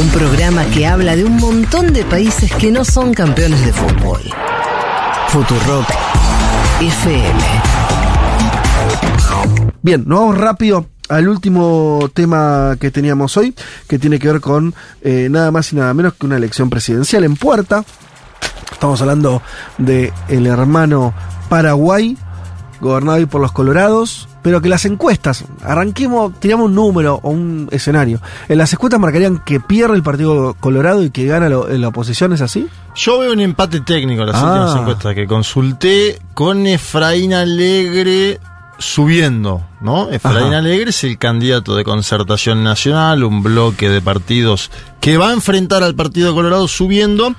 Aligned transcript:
Un 0.00 0.08
programa 0.08 0.64
que 0.64 0.86
habla 0.86 1.14
de 1.14 1.26
un 1.26 1.36
montón 1.36 1.92
de 1.92 2.04
países 2.04 2.50
que 2.54 2.70
no 2.70 2.86
son 2.86 3.12
campeones 3.12 3.62
de 3.66 3.70
fútbol. 3.70 4.22
Futurock 5.28 5.86
FM. 6.80 7.38
Bien, 9.82 10.02
nos 10.06 10.20
vamos 10.20 10.38
rápido 10.38 10.86
al 11.10 11.28
último 11.28 12.08
tema 12.14 12.78
que 12.80 12.90
teníamos 12.90 13.36
hoy, 13.36 13.54
que 13.86 13.98
tiene 13.98 14.18
que 14.18 14.32
ver 14.32 14.40
con 14.40 14.74
eh, 15.02 15.28
nada 15.30 15.50
más 15.50 15.70
y 15.74 15.76
nada 15.76 15.92
menos 15.92 16.14
que 16.14 16.24
una 16.24 16.38
elección 16.38 16.70
presidencial 16.70 17.24
en 17.24 17.36
puerta. 17.36 17.84
Estamos 18.72 19.02
hablando 19.02 19.42
de 19.76 20.14
el 20.28 20.46
hermano 20.46 21.12
Paraguay, 21.50 22.16
gobernado 22.80 23.18
hoy 23.18 23.26
por 23.26 23.40
los 23.40 23.52
Colorados, 23.52 24.28
pero 24.42 24.60
que 24.62 24.68
las 24.68 24.84
encuestas, 24.86 25.44
arranquemos, 25.62 26.32
tiramos 26.40 26.66
un 26.66 26.74
número 26.74 27.20
o 27.22 27.30
un 27.30 27.68
escenario. 27.70 28.20
En 28.48 28.58
las 28.58 28.72
encuestas 28.72 28.98
marcarían 29.00 29.38
que 29.44 29.60
pierde 29.60 29.94
el 29.96 30.02
Partido 30.02 30.54
Colorado 30.60 31.02
y 31.02 31.10
que 31.10 31.26
gana 31.26 31.48
lo- 31.48 31.68
la 31.68 31.88
oposición, 31.88 32.32
¿es 32.32 32.40
así? 32.40 32.66
Yo 32.96 33.18
veo 33.18 33.32
un 33.32 33.40
empate 33.40 33.80
técnico 33.82 34.22
en 34.22 34.28
las 34.28 34.36
Ah. 34.36 34.46
últimas 34.52 34.76
encuestas 34.80 35.14
que 35.14 35.26
consulté 35.26 36.18
con 36.34 36.66
Efraín 36.66 37.34
Alegre 37.34 38.40
subiendo, 38.78 39.62
¿no? 39.82 40.10
Efraín 40.10 40.48
Ajá. 40.48 40.58
Alegre 40.58 40.88
es 40.90 41.04
el 41.04 41.18
candidato 41.18 41.76
de 41.76 41.84
Concertación 41.84 42.64
Nacional, 42.64 43.24
un 43.24 43.42
bloque 43.42 43.90
de 43.90 44.00
partidos 44.00 44.70
que 45.00 45.18
va 45.18 45.28
a 45.28 45.32
enfrentar 45.34 45.82
al 45.82 45.94
Partido 45.94 46.34
Colorado 46.34 46.66
subiendo. 46.66 47.34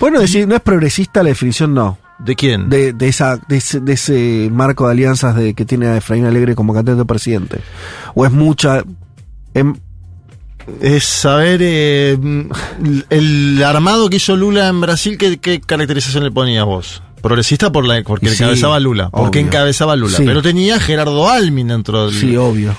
Bueno, 0.00 0.20
decir, 0.20 0.48
no 0.48 0.54
es 0.56 0.62
progresista 0.62 1.22
la 1.22 1.28
definición, 1.28 1.74
no. 1.74 1.98
¿De 2.18 2.34
quién? 2.34 2.68
De, 2.70 2.92
de 2.92 3.08
esa, 3.08 3.36
de, 3.48 3.56
ese, 3.58 3.80
de 3.80 3.92
ese 3.92 4.48
marco 4.52 4.86
de 4.86 4.92
alianzas 4.92 5.36
de, 5.36 5.54
que 5.54 5.64
tiene 5.64 5.86
a 5.88 5.96
Efraín 5.98 6.24
Alegre 6.24 6.54
como 6.54 6.72
candidato 6.72 7.02
a 7.02 7.06
presidente. 7.06 7.60
O 8.14 8.24
es 8.24 8.32
mucha. 8.32 8.82
em, 9.54 9.74
Es 10.80 11.04
saber 11.04 11.60
eh, 11.62 12.18
el 13.10 13.62
armado 13.62 14.08
que 14.08 14.16
hizo 14.16 14.34
Lula 14.36 14.68
en 14.68 14.80
Brasil, 14.80 15.18
¿qué, 15.18 15.38
qué 15.38 15.60
caracterización 15.60 16.24
le 16.24 16.30
ponías 16.30 16.64
vos? 16.64 17.02
Progresista 17.22 17.70
por 17.72 17.84
la, 17.84 18.02
porque 18.02 18.28
sí, 18.30 18.42
encabezaba 18.42 18.78
Lula. 18.80 19.10
Porque 19.10 19.38
obvio. 19.40 19.48
encabezaba 19.48 19.96
Lula. 19.96 20.16
Sí. 20.16 20.24
Pero 20.26 20.42
tenía 20.42 20.78
Gerardo 20.80 21.28
Almin 21.28 21.68
dentro 21.68 22.06
del. 22.10 22.18
sí, 22.18 22.36
obvio. 22.36 22.74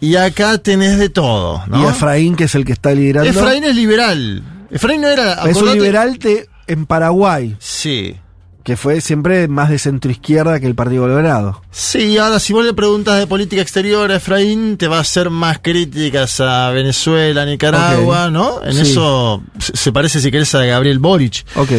Y 0.00 0.16
acá 0.16 0.58
tenés 0.58 0.98
de 0.98 1.08
todo, 1.08 1.62
¿no? 1.68 1.80
Y 1.84 1.86
Efraín, 1.86 2.34
que 2.34 2.44
es 2.44 2.54
el 2.56 2.64
que 2.64 2.72
está 2.72 2.92
liderando. 2.92 3.30
Efraín 3.30 3.62
es 3.62 3.76
liberal. 3.76 4.42
Efraín 4.70 5.02
no 5.02 5.08
era. 5.08 5.34
es 5.48 5.56
un 5.56 5.72
liberal 5.72 6.18
en 6.66 6.86
Paraguay, 6.86 7.54
Sí. 7.60 8.16
Que 8.64 8.76
fue 8.76 9.00
siempre 9.00 9.48
más 9.48 9.70
de 9.70 9.78
centro 9.78 10.10
izquierda 10.10 10.60
que 10.60 10.66
el 10.66 10.74
Partido 10.74 11.02
Colorado. 11.02 11.62
Sí, 11.70 12.16
ahora 12.18 12.38
si 12.38 12.52
vos 12.52 12.64
le 12.64 12.72
preguntas 12.74 13.18
de 13.18 13.26
política 13.26 13.60
exterior 13.62 14.10
a 14.10 14.16
Efraín, 14.16 14.76
te 14.76 14.86
va 14.88 14.98
a 14.98 15.00
hacer 15.00 15.30
más 15.30 15.58
críticas 15.60 16.40
a 16.40 16.70
Venezuela, 16.70 17.44
Nicaragua. 17.44 18.30
¿no? 18.30 18.62
En 18.64 18.74
Sí. 18.74 18.80
eso 18.82 19.42
se 19.58 19.76
se 19.76 19.92
parece, 19.92 20.20
si 20.20 20.30
querés, 20.30 20.54
a 20.54 20.64
Gabriel 20.64 20.98
Boric. 20.98 21.44
Ok. 21.56 21.70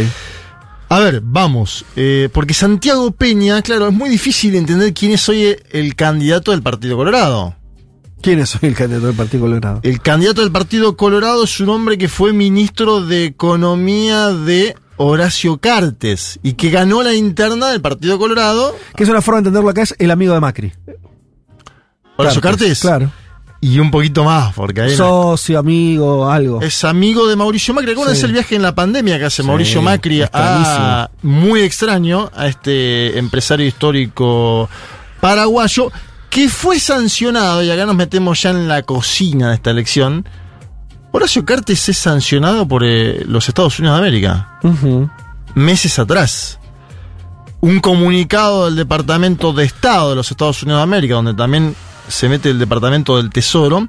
A 0.90 1.00
ver, 1.00 1.22
vamos. 1.24 1.86
eh, 1.96 2.30
porque 2.32 2.54
Santiago 2.54 3.10
Peña, 3.12 3.62
claro, 3.62 3.88
es 3.88 3.94
muy 3.94 4.10
difícil 4.10 4.54
entender 4.56 4.94
quién 4.94 5.14
es 5.14 5.28
hoy 5.30 5.56
el 5.72 5.96
candidato 5.96 6.52
del 6.52 6.62
Partido 6.62 6.98
Colorado. 6.98 7.56
¿Quién 8.22 8.40
es 8.40 8.56
hoy 8.56 8.70
el 8.70 8.76
candidato 8.76 9.08
del 9.08 9.16
Partido 9.16 9.44
Colorado? 9.44 9.80
El 9.84 10.00
candidato 10.02 10.42
del 10.42 10.52
Partido 10.52 10.96
Colorado 10.96 11.44
es 11.46 11.60
un 11.60 11.70
hombre 11.70 11.98
que 11.98 12.08
fue 12.08 12.32
ministro 12.32 13.02
de 13.06 13.26
Economía 13.26 14.28
de 14.30 14.76
Horacio 14.98 15.58
Cartes 15.58 16.40
y 16.44 16.54
que 16.54 16.70
ganó 16.70 17.02
la 17.04 17.14
interna 17.14 17.70
del 17.72 17.82
Partido 17.82 18.18
Colorado. 18.20 18.76
Que 18.96 19.04
es 19.04 19.10
una 19.10 19.22
forma 19.22 19.38
de 19.38 19.48
entenderlo 19.50 19.70
acá, 19.70 19.82
es 19.84 19.96
el 20.00 20.12
amigo 20.12 20.34
de 20.34 20.40
Macri. 20.40 20.72
Horacio 22.18 22.42
Cartes. 22.42 22.80
Claro. 22.80 23.12
Y 23.60 23.80
un 23.80 23.92
poquito 23.92 24.26
más, 24.26 24.54
porque 24.54 24.82
una- 24.82 24.90
Socio, 24.96 25.58
amigo, 25.58 26.30
algo. 26.30 26.62
es 26.62 26.84
amigo 26.84 27.28
de 27.28 27.36
Mauricio 27.38 27.74
Macri. 27.74 27.92
¿Recuerdan 27.92 28.16
Sí. 28.18 28.26
el 28.26 28.34
viaje 28.34 28.56
en 28.58 28.62
la 28.62 28.76
pandemia 28.76 29.18
que 29.18 29.26
hace 29.26 29.42
Sí, 29.42 29.48
Mauricio 29.48 29.82
Macri? 29.82 30.22
A, 30.34 31.10
muy 31.22 31.62
extraño 31.62 32.30
a 32.36 32.48
este 32.48 33.18
empresario 33.18 33.66
histórico 33.66 34.70
paraguayo 35.22 35.92
que 36.30 36.50
fue 36.50 36.78
sancionado, 36.80 37.64
y 37.64 37.70
acá 37.72 37.86
nos 37.86 37.96
metemos 37.96 38.42
ya 38.42 38.50
en 38.50 38.68
la 38.68 38.82
cocina 38.84 39.50
de 39.50 39.56
esta 39.56 39.70
elección. 39.72 40.28
Horacio 41.16 41.46
Cartes 41.46 41.88
es 41.90 41.98
sancionado 42.00 42.68
por 42.68 42.84
eh, 42.84 43.24
los 43.28 43.48
Estados 43.48 43.78
Unidos 43.78 44.00
de 44.00 44.08
América. 44.08 44.60
Meses 45.54 46.00
atrás. 46.00 46.60
Un 47.62 47.80
comunicado 47.82 48.66
del 48.66 48.76
Departamento 48.76 49.54
de 49.54 49.64
Estado 49.64 50.10
de 50.10 50.16
los 50.16 50.32
Estados 50.32 50.64
Unidos 50.64 50.80
de 50.80 50.84
América, 50.84 51.14
donde 51.14 51.36
también 51.36 51.76
se 52.08 52.28
mete 52.28 52.50
el 52.50 52.58
Departamento 52.58 53.18
del 53.18 53.30
Tesoro, 53.30 53.88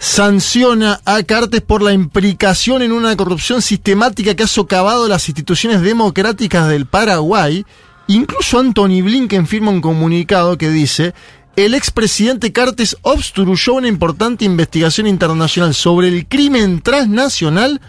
sanciona 0.00 1.00
a 1.04 1.22
Cartes 1.22 1.60
por 1.60 1.82
la 1.82 1.92
implicación 1.92 2.82
en 2.82 2.90
una 2.90 3.16
corrupción 3.16 3.62
sistemática 3.62 4.34
que 4.34 4.42
ha 4.42 4.48
socavado 4.48 5.06
las 5.06 5.28
instituciones 5.28 5.82
democráticas 5.82 6.68
del 6.68 6.86
Paraguay. 6.86 7.64
Incluso 8.08 8.58
Anthony 8.58 9.02
Blinken 9.04 9.46
firma 9.46 9.70
un 9.70 9.80
comunicado 9.80 10.58
que 10.58 10.68
dice, 10.68 11.14
el 11.56 11.74
expresidente 11.74 12.52
Cartes 12.52 12.96
obstruyó 13.02 13.74
una 13.74 13.88
importante 13.88 14.44
investigación 14.44 15.06
internacional 15.06 15.74
sobre 15.74 16.08
el 16.08 16.26
crimen 16.26 16.80
transnacional 16.80 17.80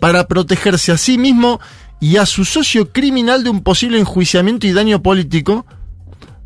para 0.00 0.26
protegerse 0.26 0.92
a 0.92 0.98
sí 0.98 1.16
mismo 1.16 1.60
y 2.00 2.16
a 2.16 2.26
su 2.26 2.44
socio 2.44 2.92
criminal 2.92 3.44
de 3.44 3.50
un 3.50 3.62
posible 3.62 3.98
enjuiciamiento 3.98 4.66
y 4.66 4.72
daño 4.72 5.00
político. 5.00 5.64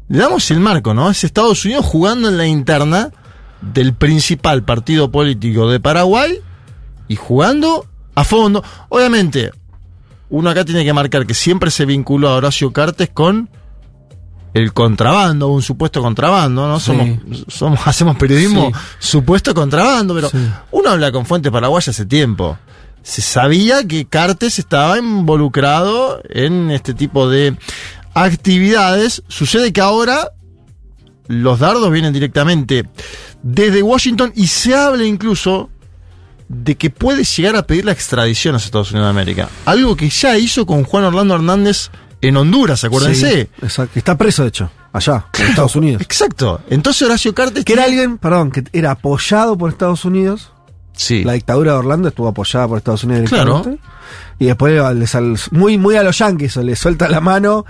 Le 0.09 0.19
damos 0.19 0.51
el 0.51 0.61
marco, 0.61 0.95
¿no? 0.95 1.11
Es 1.11 1.25
Estados 1.25 1.65
Unidos 1.65 1.87
jugando 1.87 2.29
en 2.29 2.37
la 2.37 2.47
interna 2.47 3.11
del 3.61 3.95
principal 3.95 4.63
partido 4.63 5.11
político 5.11 5.69
de 5.71 5.81
Paraguay 5.81 6.39
y 7.09 7.17
jugando 7.17 7.87
a 8.15 8.25
fondo. 8.25 8.63
Obviamente, 8.91 9.53
uno 10.29 10.51
acá 10.51 10.65
tiene 10.65 10.85
que 10.85 10.93
marcar 10.93 11.27
que 11.27 11.35
siempre 11.35 11.71
se 11.71 11.87
vinculó 11.87 12.29
a 12.29 12.37
Horacio 12.37 12.73
Cartes 12.73 13.09
con 13.13 13.49
el 14.55 14.73
contrabando, 14.73 15.49
un 15.49 15.63
supuesto 15.63 16.01
contrabando, 16.03 16.67
¿no? 16.69 16.81
Sí. 16.81 16.87
Somos, 16.87 17.45
somos, 17.49 17.81
hacemos 17.87 18.17
periodismo 18.17 18.71
Sí. 18.73 18.81
supuesto 18.99 19.55
contrabando, 19.55 20.15
pero 20.15 20.31
Sí. 20.31 20.39
uno 20.71 20.91
habla 20.91 21.13
con 21.13 21.27
fuentes 21.27 21.53
paraguayas 21.53 21.89
hace 21.89 22.07
tiempo. 22.07 22.59
Se 23.03 23.23
sabía 23.23 23.87
que 23.87 24.07
Cartes 24.07 24.59
estaba 24.59 24.99
involucrado 24.99 26.21
en 26.29 26.71
este 26.71 26.95
tipo 26.95 27.29
de 27.29 27.57
actividades. 28.15 29.23
Sucede 29.29 29.73
que 29.73 29.81
ahora 29.81 30.31
los 31.29 31.59
dardos 31.59 31.91
vienen 31.91 32.13
directamente 32.13 32.89
desde 33.43 33.83
Washington 33.83 34.33
y 34.35 34.47
se 34.49 34.75
habla 34.75 35.05
incluso 35.05 35.71
de 36.49 36.75
que 36.77 36.89
puede 36.91 37.25
llegar 37.25 37.57
a 37.57 37.63
pedir 37.67 37.85
la 37.85 37.93
extradición 37.93 38.55
a 38.55 38.59
Estados 38.59 38.91
Unidos 38.91 39.07
de 39.07 39.11
América. 39.11 39.49
Algo 39.67 39.95
que 39.97 40.09
ya 40.09 40.37
hizo 40.39 40.65
con 40.67 40.85
Juan 40.85 41.05
Orlando 41.05 41.35
Hernández 41.35 41.91
en 42.21 42.37
Honduras, 42.37 42.83
acuérdense. 42.85 43.31
Sí, 43.43 43.49
exacto. 43.63 43.99
Está 43.99 44.17
preso, 44.19 44.43
de 44.43 44.49
hecho, 44.49 44.71
allá, 44.93 45.27
en 45.39 45.47
Estados 45.47 45.77
Unidos. 45.77 46.03
Exacto. 46.03 46.61
Entonces 46.71 47.03
Horacio 47.03 47.35
Cartes... 47.35 47.65
Que 47.65 47.73
era 47.75 47.85
alguien, 47.85 48.19
perdón, 48.19 48.51
que 48.51 48.65
era 48.73 48.93
apoyado 48.93 49.57
por 49.57 49.71
Estados 49.71 50.05
Unidos. 50.05 50.53
Sí. 50.95 51.23
La 51.23 51.35
dictadura 51.35 51.73
de 51.73 51.79
Orlando 51.79 52.09
estuvo 52.09 52.27
apoyada 52.29 52.67
por 52.67 52.79
Estados 52.79 53.05
Unidos 53.05 53.29
Claro. 53.31 53.65
Y 54.41 54.47
después 54.47 54.81
le 54.97 55.07
sal- 55.07 55.37
muy, 55.53 55.79
muy 55.79 55.97
a 55.97 56.03
los 56.03 56.19
yanquis, 56.19 56.57
le 56.57 56.75
suelta 56.77 57.09
la 57.09 57.21
mano 57.21 57.65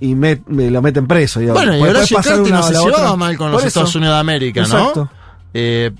y 0.00 0.14
me, 0.14 0.42
me 0.48 0.70
lo 0.70 0.82
meten 0.82 1.06
preso. 1.06 1.40
digamos. 1.40 1.62
Bueno, 1.64 1.78
y 1.78 1.88
Horacio 1.88 2.16
Cartes 2.18 2.50
no 2.50 2.62
se 2.62 2.74
llevaba 2.74 3.16
mal 3.16 3.36
con 3.38 3.46
Por 3.46 3.52
los 3.52 3.60
eso. 3.62 3.68
Estados 3.68 3.94
Unidos 3.94 4.16
de 4.16 4.20
América, 4.20 4.60
Exacto. 4.60 5.04
¿no? 5.04 5.10
Eh, 5.54 5.92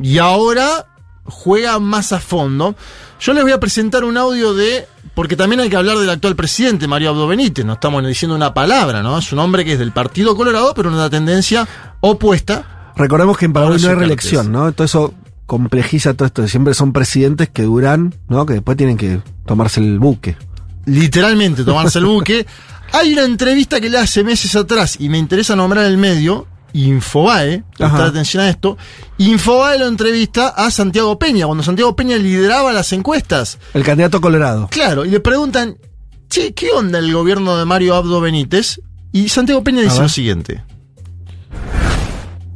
y 0.00 0.18
ahora 0.18 0.86
juega 1.24 1.78
más 1.78 2.12
a 2.12 2.18
fondo. 2.18 2.74
Yo 3.20 3.32
les 3.34 3.42
voy 3.44 3.52
a 3.52 3.60
presentar 3.60 4.02
un 4.04 4.16
audio 4.16 4.52
de. 4.54 4.86
Porque 5.14 5.36
también 5.36 5.60
hay 5.60 5.68
que 5.68 5.76
hablar 5.76 5.98
del 5.98 6.08
actual 6.08 6.34
presidente, 6.36 6.88
Mario 6.88 7.10
Abdo 7.10 7.26
Benítez. 7.26 7.64
No 7.64 7.74
estamos 7.74 8.06
diciendo 8.06 8.34
una 8.34 8.54
palabra, 8.54 9.02
¿no? 9.02 9.18
Es 9.18 9.32
un 9.32 9.40
hombre 9.40 9.64
que 9.64 9.74
es 9.74 9.78
del 9.78 9.92
Partido 9.92 10.34
Colorado, 10.36 10.72
pero 10.74 10.90
una 10.90 11.10
tendencia 11.10 11.68
opuesta. 12.00 12.92
Recordemos 12.96 13.36
que 13.36 13.44
en 13.44 13.52
Paraguay 13.52 13.78
no 13.80 13.88
hay 13.88 13.94
reelección, 13.94 14.50
¿no? 14.50 14.72
Todo 14.72 14.84
eso 14.84 15.14
complejiza 15.46 16.14
todo 16.14 16.26
esto. 16.26 16.48
Siempre 16.48 16.72
son 16.72 16.92
presidentes 16.92 17.50
que 17.50 17.62
duran, 17.62 18.14
¿no? 18.28 18.46
Que 18.46 18.54
después 18.54 18.76
tienen 18.76 18.96
que 18.96 19.20
tomarse 19.44 19.80
el 19.80 19.98
buque. 19.98 20.36
Literalmente, 20.86 21.62
tomarse 21.64 21.98
el 21.98 22.06
buque. 22.06 22.46
Hay 22.92 23.12
una 23.12 23.24
entrevista 23.24 23.80
que 23.80 23.88
le 23.88 23.98
hace 23.98 24.22
meses 24.24 24.54
atrás, 24.56 24.96
y 24.98 25.08
me 25.08 25.18
interesa 25.18 25.56
nombrar 25.56 25.86
el 25.86 25.96
medio, 25.96 26.46
Infobae, 26.72 27.64
prestar 27.76 28.02
atención 28.02 28.42
a 28.42 28.48
esto. 28.48 28.76
Infobae 29.18 29.78
lo 29.78 29.86
entrevista 29.86 30.48
a 30.48 30.70
Santiago 30.70 31.18
Peña, 31.18 31.46
cuando 31.46 31.62
Santiago 31.62 31.94
Peña 31.94 32.16
lideraba 32.16 32.72
las 32.72 32.92
encuestas. 32.92 33.58
El 33.74 33.82
candidato 33.82 34.20
colorado. 34.20 34.68
Claro, 34.70 35.04
y 35.04 35.10
le 35.10 35.20
preguntan, 35.20 35.76
che, 36.28 36.54
¿qué 36.54 36.70
onda 36.70 36.98
el 36.98 37.12
gobierno 37.12 37.56
de 37.56 37.64
Mario 37.64 37.94
Abdo 37.94 38.20
Benítez? 38.20 38.80
Y 39.12 39.28
Santiago 39.28 39.62
Peña 39.62 39.82
dice 39.82 40.00
lo 40.00 40.08
siguiente. 40.08 40.62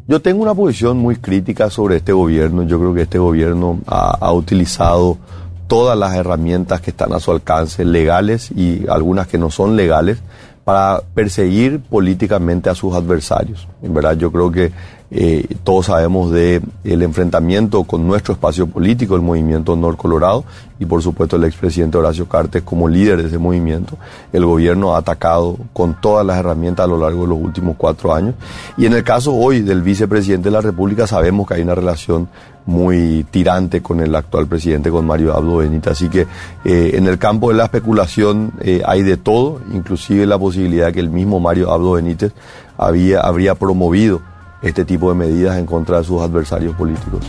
Yo 0.08 0.22
tengo 0.22 0.42
una 0.42 0.54
posición 0.54 0.98
muy 0.98 1.16
crítica 1.16 1.68
sobre 1.68 1.96
este 1.96 2.12
gobierno. 2.12 2.62
Yo 2.62 2.78
creo 2.78 2.94
que 2.94 3.02
este 3.02 3.18
gobierno 3.18 3.80
ha, 3.86 4.16
ha 4.20 4.32
utilizado 4.32 5.18
todas 5.66 5.98
las 5.98 6.14
herramientas 6.14 6.80
que 6.80 6.90
están 6.90 7.12
a 7.12 7.20
su 7.20 7.32
alcance, 7.32 7.84
legales 7.84 8.50
y 8.50 8.86
algunas 8.88 9.26
que 9.26 9.38
no 9.38 9.50
son 9.50 9.76
legales, 9.76 10.18
para 10.66 11.00
perseguir 11.14 11.78
políticamente 11.78 12.68
a 12.68 12.74
sus 12.74 12.92
adversarios. 12.92 13.68
En 13.82 13.94
verdad, 13.94 14.16
yo 14.16 14.32
creo 14.32 14.50
que 14.50 14.72
Eh, 15.08 15.46
todos 15.62 15.86
sabemos 15.86 16.32
de 16.32 16.60
el 16.82 17.02
enfrentamiento 17.02 17.84
con 17.84 18.08
nuestro 18.08 18.34
espacio 18.34 18.66
político, 18.66 19.14
el 19.14 19.22
movimiento 19.22 19.76
Nor 19.76 19.96
Colorado, 19.96 20.44
y 20.80 20.84
por 20.84 21.00
supuesto 21.00 21.36
el 21.36 21.44
expresidente 21.44 21.96
Horacio 21.96 22.26
Cartes 22.26 22.62
como 22.64 22.88
líder 22.88 23.22
de 23.22 23.28
ese 23.28 23.38
movimiento. 23.38 23.96
El 24.32 24.44
gobierno 24.44 24.94
ha 24.94 24.98
atacado 24.98 25.56
con 25.72 26.00
todas 26.00 26.26
las 26.26 26.38
herramientas 26.38 26.84
a 26.84 26.88
lo 26.88 26.98
largo 26.98 27.22
de 27.22 27.28
los 27.28 27.38
últimos 27.38 27.76
cuatro 27.76 28.12
años. 28.12 28.34
Y 28.76 28.86
en 28.86 28.94
el 28.94 29.04
caso 29.04 29.32
hoy 29.32 29.60
del 29.60 29.82
vicepresidente 29.82 30.48
de 30.48 30.52
la 30.52 30.60
República 30.60 31.06
sabemos 31.06 31.46
que 31.46 31.54
hay 31.54 31.62
una 31.62 31.76
relación 31.76 32.28
muy 32.66 33.24
tirante 33.30 33.80
con 33.80 34.00
el 34.00 34.12
actual 34.12 34.48
presidente, 34.48 34.90
con 34.90 35.06
Mario 35.06 35.36
Abdo 35.36 35.58
Benítez. 35.58 35.92
Así 35.92 36.08
que 36.08 36.26
eh, 36.64 36.90
en 36.94 37.06
el 37.06 37.16
campo 37.16 37.50
de 37.50 37.54
la 37.54 37.66
especulación 37.66 38.54
eh, 38.60 38.82
hay 38.84 39.04
de 39.04 39.16
todo, 39.16 39.60
inclusive 39.72 40.26
la 40.26 40.36
posibilidad 40.36 40.55
que 40.92 41.00
el 41.00 41.10
mismo 41.10 41.40
Mario 41.40 41.70
Abdo 41.70 41.92
Benítez 41.92 42.32
había, 42.78 43.20
habría 43.20 43.54
promovido 43.54 44.22
este 44.62 44.84
tipo 44.84 45.10
de 45.10 45.14
medidas 45.16 45.58
en 45.58 45.66
contra 45.66 45.98
de 45.98 46.04
sus 46.04 46.20
adversarios 46.22 46.74
políticos. 46.74 47.20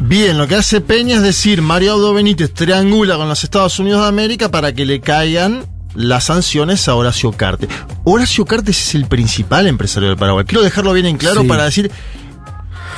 Bien, 0.00 0.38
lo 0.38 0.46
que 0.46 0.54
hace 0.54 0.80
Peña 0.80 1.16
es 1.16 1.22
decir, 1.22 1.60
Mario 1.62 1.94
Abdo 1.94 2.14
Benítez 2.14 2.52
triangula 2.52 3.16
con 3.16 3.28
los 3.28 3.42
Estados 3.42 3.78
Unidos 3.78 4.02
de 4.02 4.08
América 4.08 4.48
para 4.50 4.72
que 4.72 4.84
le 4.86 5.00
caigan 5.00 5.64
las 5.94 6.24
sanciones 6.24 6.86
a 6.88 6.94
Horacio 6.94 7.32
Cartes. 7.32 7.68
Horacio 8.04 8.44
Cartes 8.44 8.78
es 8.88 8.94
el 8.94 9.06
principal 9.06 9.66
empresario 9.66 10.08
del 10.08 10.18
Paraguay. 10.18 10.44
Quiero 10.44 10.62
dejarlo 10.62 10.92
bien 10.92 11.06
en 11.06 11.16
claro 11.16 11.40
Sí. 11.42 11.48
para 11.48 11.64
decir, 11.64 11.90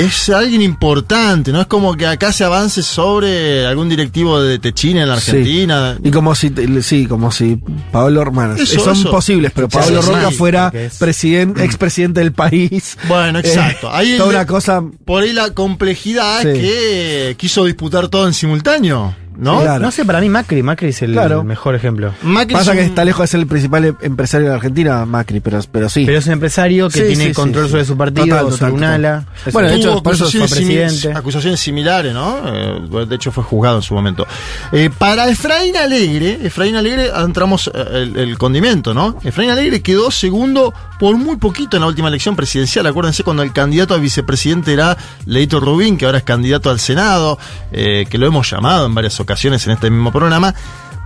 es 0.00 0.29
alguien 0.31 0.62
importante, 0.62 1.52
no 1.52 1.61
es 1.61 1.67
como 1.67 1.94
que 1.97 2.06
acá 2.06 2.32
se 2.32 2.44
avance 2.44 2.82
sobre 2.82 3.67
algún 3.67 3.88
directivo 3.88 4.41
de 4.41 4.58
Techina 4.58 5.02
en 5.02 5.08
la 5.08 5.20
Sí. 5.20 5.31
Argentina. 5.31 5.99
Y 6.02 6.11
como 6.11 6.35
si, 6.35 6.50
sí, 6.82 7.06
como 7.06 7.31
si 7.31 7.58
Pablo. 7.93 8.20
Eso, 8.56 8.81
son 8.81 8.94
eso. 8.97 9.11
posibles, 9.11 9.52
pero 9.55 9.69
Pablo 9.69 10.02
sí, 10.02 10.08
Roca 10.08 10.31
sí, 10.31 10.35
fuera 10.37 10.73
presidente, 10.99 11.64
expresidente 11.64 12.20
del 12.20 12.32
país. 12.32 12.97
Bueno, 13.08 13.38
exacto. 13.41 13.88
Eh, 13.88 13.93
Ahí 13.94 14.17
toda 14.17 14.31
el- 14.31 14.37
una 14.37 14.47
cosa. 14.47 14.82
Por 15.05 15.23
ahí 15.23 15.32
la 15.32 15.50
complejidad 15.52 16.43
Sí. 16.43 16.49
que 16.61 17.35
quiso 17.38 17.64
disputar 17.64 18.08
todo 18.08 18.26
en 18.26 18.35
simultáneo, 18.35 19.14
¿no? 19.40 19.60
Claro. 19.62 19.82
No 19.82 19.90
sé, 19.90 20.04
para 20.04 20.20
mí 20.20 20.28
Macri, 20.28 20.62
Macri 20.62 20.88
es 20.90 21.02
el 21.02 21.12
Claro. 21.12 21.42
mejor 21.42 21.75
ejemplo. 21.75 22.14
Macri 22.22 22.54
Pasa 22.54 22.72
es 22.72 22.76
que 22.78 22.82
un- 22.84 22.88
está 22.90 23.04
lejos 23.04 23.22
de 23.22 23.26
ser 23.26 23.40
el 23.40 23.46
principal 23.46 23.84
em- 23.87 23.96
empresario 24.02 24.44
de 24.46 24.50
la 24.50 24.56
Argentina, 24.56 25.04
Macri, 25.06 25.40
pero, 25.40 25.58
pero 25.72 25.88
sí. 25.88 26.04
Pero 26.06 26.19
es 26.19 26.26
un 26.26 26.34
empresario 26.34 26.88
que 26.88 27.00
Sí, 27.00 27.06
tiene 27.08 27.26
sí, 27.28 27.32
control 27.32 27.64
sí, 27.64 27.70
sobre 27.70 27.84
sí. 27.84 27.88
su 27.88 27.96
partido, 27.96 28.26
Total, 28.26 28.40
sobre 28.44 28.52
total, 28.52 28.70
un 28.72 28.78
total. 28.81 28.94
ala. 28.94 29.25
Es 29.46 29.52
Bueno, 29.52 29.69
de 29.69 29.75
hecho, 29.76 29.90
Tuvo 29.92 30.02
por 30.02 30.14
eso 30.14 30.25
acusaciones, 30.25 30.50
fue 30.50 30.58
simi- 30.62 30.76
presidente. 30.76 31.19
acusaciones 31.19 31.60
similares, 31.60 32.14
¿no? 32.14 32.38
Eh, 32.46 33.06
de 33.08 33.14
hecho, 33.16 33.32
fue 33.32 33.42
juzgado 33.44 33.76
en 33.76 33.82
su 33.82 33.94
momento. 33.94 34.26
Eh, 34.72 34.90
para 34.96 35.28
Efraín 35.28 35.76
Alegre, 35.76 36.38
Efraín 36.42 36.76
Alegre, 36.76 37.10
entramos 37.16 37.70
eh, 37.75 37.84
el, 37.92 38.16
el 38.16 38.38
condimento, 38.38 38.92
¿no? 38.94 39.19
Efraín 39.25 39.50
Alegre 39.50 39.81
quedó 39.82 40.10
segundo 40.10 40.72
por 41.00 41.17
muy 41.17 41.37
poquito 41.37 41.79
en 41.79 41.81
la 41.81 41.87
última 41.87 42.08
elección 42.08 42.37
presidencial. 42.37 42.87
Acuérdense 42.87 43.25
cuando 43.25 43.43
el 43.43 43.55
candidato 43.55 43.94
a 43.94 43.97
vicepresidente 43.97 44.75
era 44.75 44.99
Leito 45.25 45.58
Rubín, 45.58 45.97
que 45.97 46.05
ahora 46.05 46.19
es 46.19 46.25
candidato 46.25 46.69
al 46.69 46.79
Senado, 46.79 47.38
eh, 47.73 48.05
que 48.11 48.19
lo 48.19 48.26
hemos 48.26 48.50
llamado 48.50 48.85
en 48.85 48.94
varias 48.94 49.19
ocasiones 49.19 49.67
en 49.67 49.73
este 49.73 49.88
mismo 49.88 50.12
programa. 50.12 50.55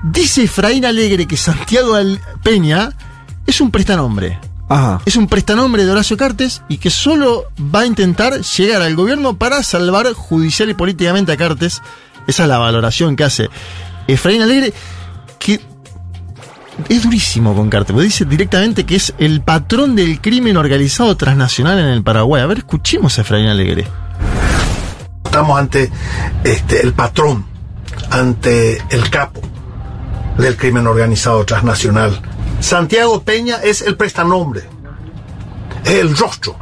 Dice 0.03 0.43
Efraín 0.43 0.85
Alegre 0.85 1.27
que 1.27 1.37
Santiago 1.37 1.97
Peña 2.43 2.91
es 3.47 3.61
un 3.61 3.71
prestanombre 3.71 4.41
Ajá. 4.69 5.01
es 5.05 5.15
un 5.15 5.29
prestanombre 5.29 5.85
de 5.85 5.93
Horacio 5.93 6.17
Cartes 6.17 6.63
y 6.69 6.79
que 6.79 6.91
solo 6.91 7.45
va 7.73 7.81
a 7.81 7.87
intentar 7.87 8.41
llegar 8.41 8.83
al 8.83 8.97
gobierno 8.97 9.37
para 9.37 9.63
salvar 9.63 10.13
judicial 10.13 10.71
y 10.71 10.75
políticamente 10.75 11.31
a 11.31 11.37
Cartes. 11.37 11.83
Esa 12.27 12.43
es 12.43 12.49
la 12.49 12.59
valoración 12.59 13.15
que 13.15 13.23
hace 13.23 13.49
Efraín 14.09 14.43
Alegre, 14.43 14.75
que 15.39 15.61
es 16.89 17.03
durísimo 17.03 17.55
con 17.55 17.71
Cartes, 17.71 17.93
porque 17.93 18.07
dice 18.07 18.25
directamente 18.25 18.85
que 18.85 18.97
es 18.97 19.15
el 19.19 19.43
patrón 19.43 19.95
del 19.97 20.21
crimen 20.21 20.57
organizado 20.57 21.17
transnacional 21.17 21.79
en 21.79 21.87
el 21.87 22.03
Paraguay. 22.03 22.43
A 22.43 22.47
ver, 22.47 22.59
escuchemos 22.59 23.19
a 23.19 23.23
Efraín 23.23 23.47
Alegre. 23.47 23.87
Estamos 25.25 25.59
ante 25.59 25.91
este, 26.45 26.83
el 26.83 26.93
patrón, 26.93 27.45
ante 28.11 28.83
el 28.91 29.11
capo 29.11 29.41
del 30.39 30.57
crimen 30.57 30.87
organizado 30.87 31.45
transnacional. 31.45 32.21
Santiago 32.61 33.23
Peña 33.23 33.57
es 33.57 33.83
el 33.83 33.97
prestanombre, 33.97 34.63
es 35.85 35.95
el 35.95 36.17
rostro, 36.17 36.57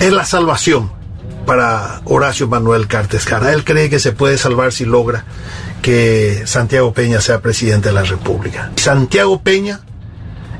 es 0.00 0.12
la 0.12 0.24
salvación 0.24 0.95
para 1.46 2.02
Horacio 2.04 2.48
Manuel 2.48 2.86
Cartes 2.88 3.24
Cara. 3.24 3.52
Él 3.52 3.64
cree 3.64 3.88
que 3.88 3.98
se 3.98 4.12
puede 4.12 4.36
salvar 4.36 4.72
si 4.72 4.84
logra 4.84 5.24
que 5.80 6.42
Santiago 6.46 6.92
Peña 6.92 7.20
sea 7.20 7.40
presidente 7.40 7.88
de 7.88 7.94
la 7.94 8.02
República. 8.02 8.72
Santiago 8.76 9.40
Peña 9.40 9.80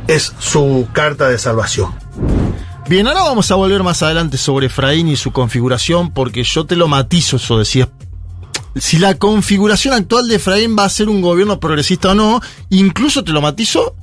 es 0.06 0.32
su 0.38 0.88
carta 0.92 1.28
de 1.28 1.38
salvación. 1.38 1.92
Bien, 2.88 3.08
ahora 3.08 3.24
vamos 3.24 3.50
a 3.50 3.56
volver 3.56 3.82
más 3.82 4.02
adelante 4.02 4.38
sobre 4.38 4.66
Efraín 4.66 5.08
y 5.08 5.16
su 5.16 5.32
configuración, 5.32 6.12
porque 6.12 6.44
yo 6.44 6.66
te 6.66 6.76
lo 6.76 6.86
matizo 6.86 7.36
eso, 7.36 7.58
decías. 7.58 7.88
Si 8.76 8.98
la 8.98 9.14
configuración 9.14 9.94
actual 9.94 10.28
de 10.28 10.36
Efraín 10.36 10.76
va 10.78 10.84
a 10.84 10.88
ser 10.88 11.08
un 11.08 11.20
gobierno 11.20 11.58
progresista 11.58 12.12
o 12.12 12.14
no, 12.14 12.40
incluso 12.70 13.24
te 13.24 13.32
lo 13.32 13.40
matizo 13.40 13.96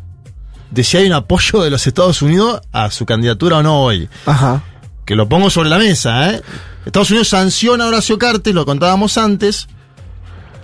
de 0.71 0.83
si 0.83 0.97
hay 0.97 1.05
un 1.05 1.13
apoyo 1.13 1.61
de 1.61 1.69
los 1.69 1.85
Estados 1.87 2.21
Unidos 2.21 2.59
a 2.71 2.91
su 2.91 3.05
candidatura 3.05 3.59
o 3.59 3.63
no 3.63 3.81
hoy. 3.83 4.09
Ajá. 4.25 4.63
Que 5.05 5.15
lo 5.15 5.29
pongo 5.29 5.49
sobre 5.49 5.69
la 5.69 5.77
mesa, 5.77 6.31
¿eh? 6.31 6.41
Estados 6.85 7.09
Unidos 7.11 7.29
sanciona 7.29 7.85
a 7.85 7.87
Horacio 7.87 8.17
Cartes, 8.17 8.53
lo 8.53 8.65
contábamos 8.65 9.17
antes. 9.17 9.67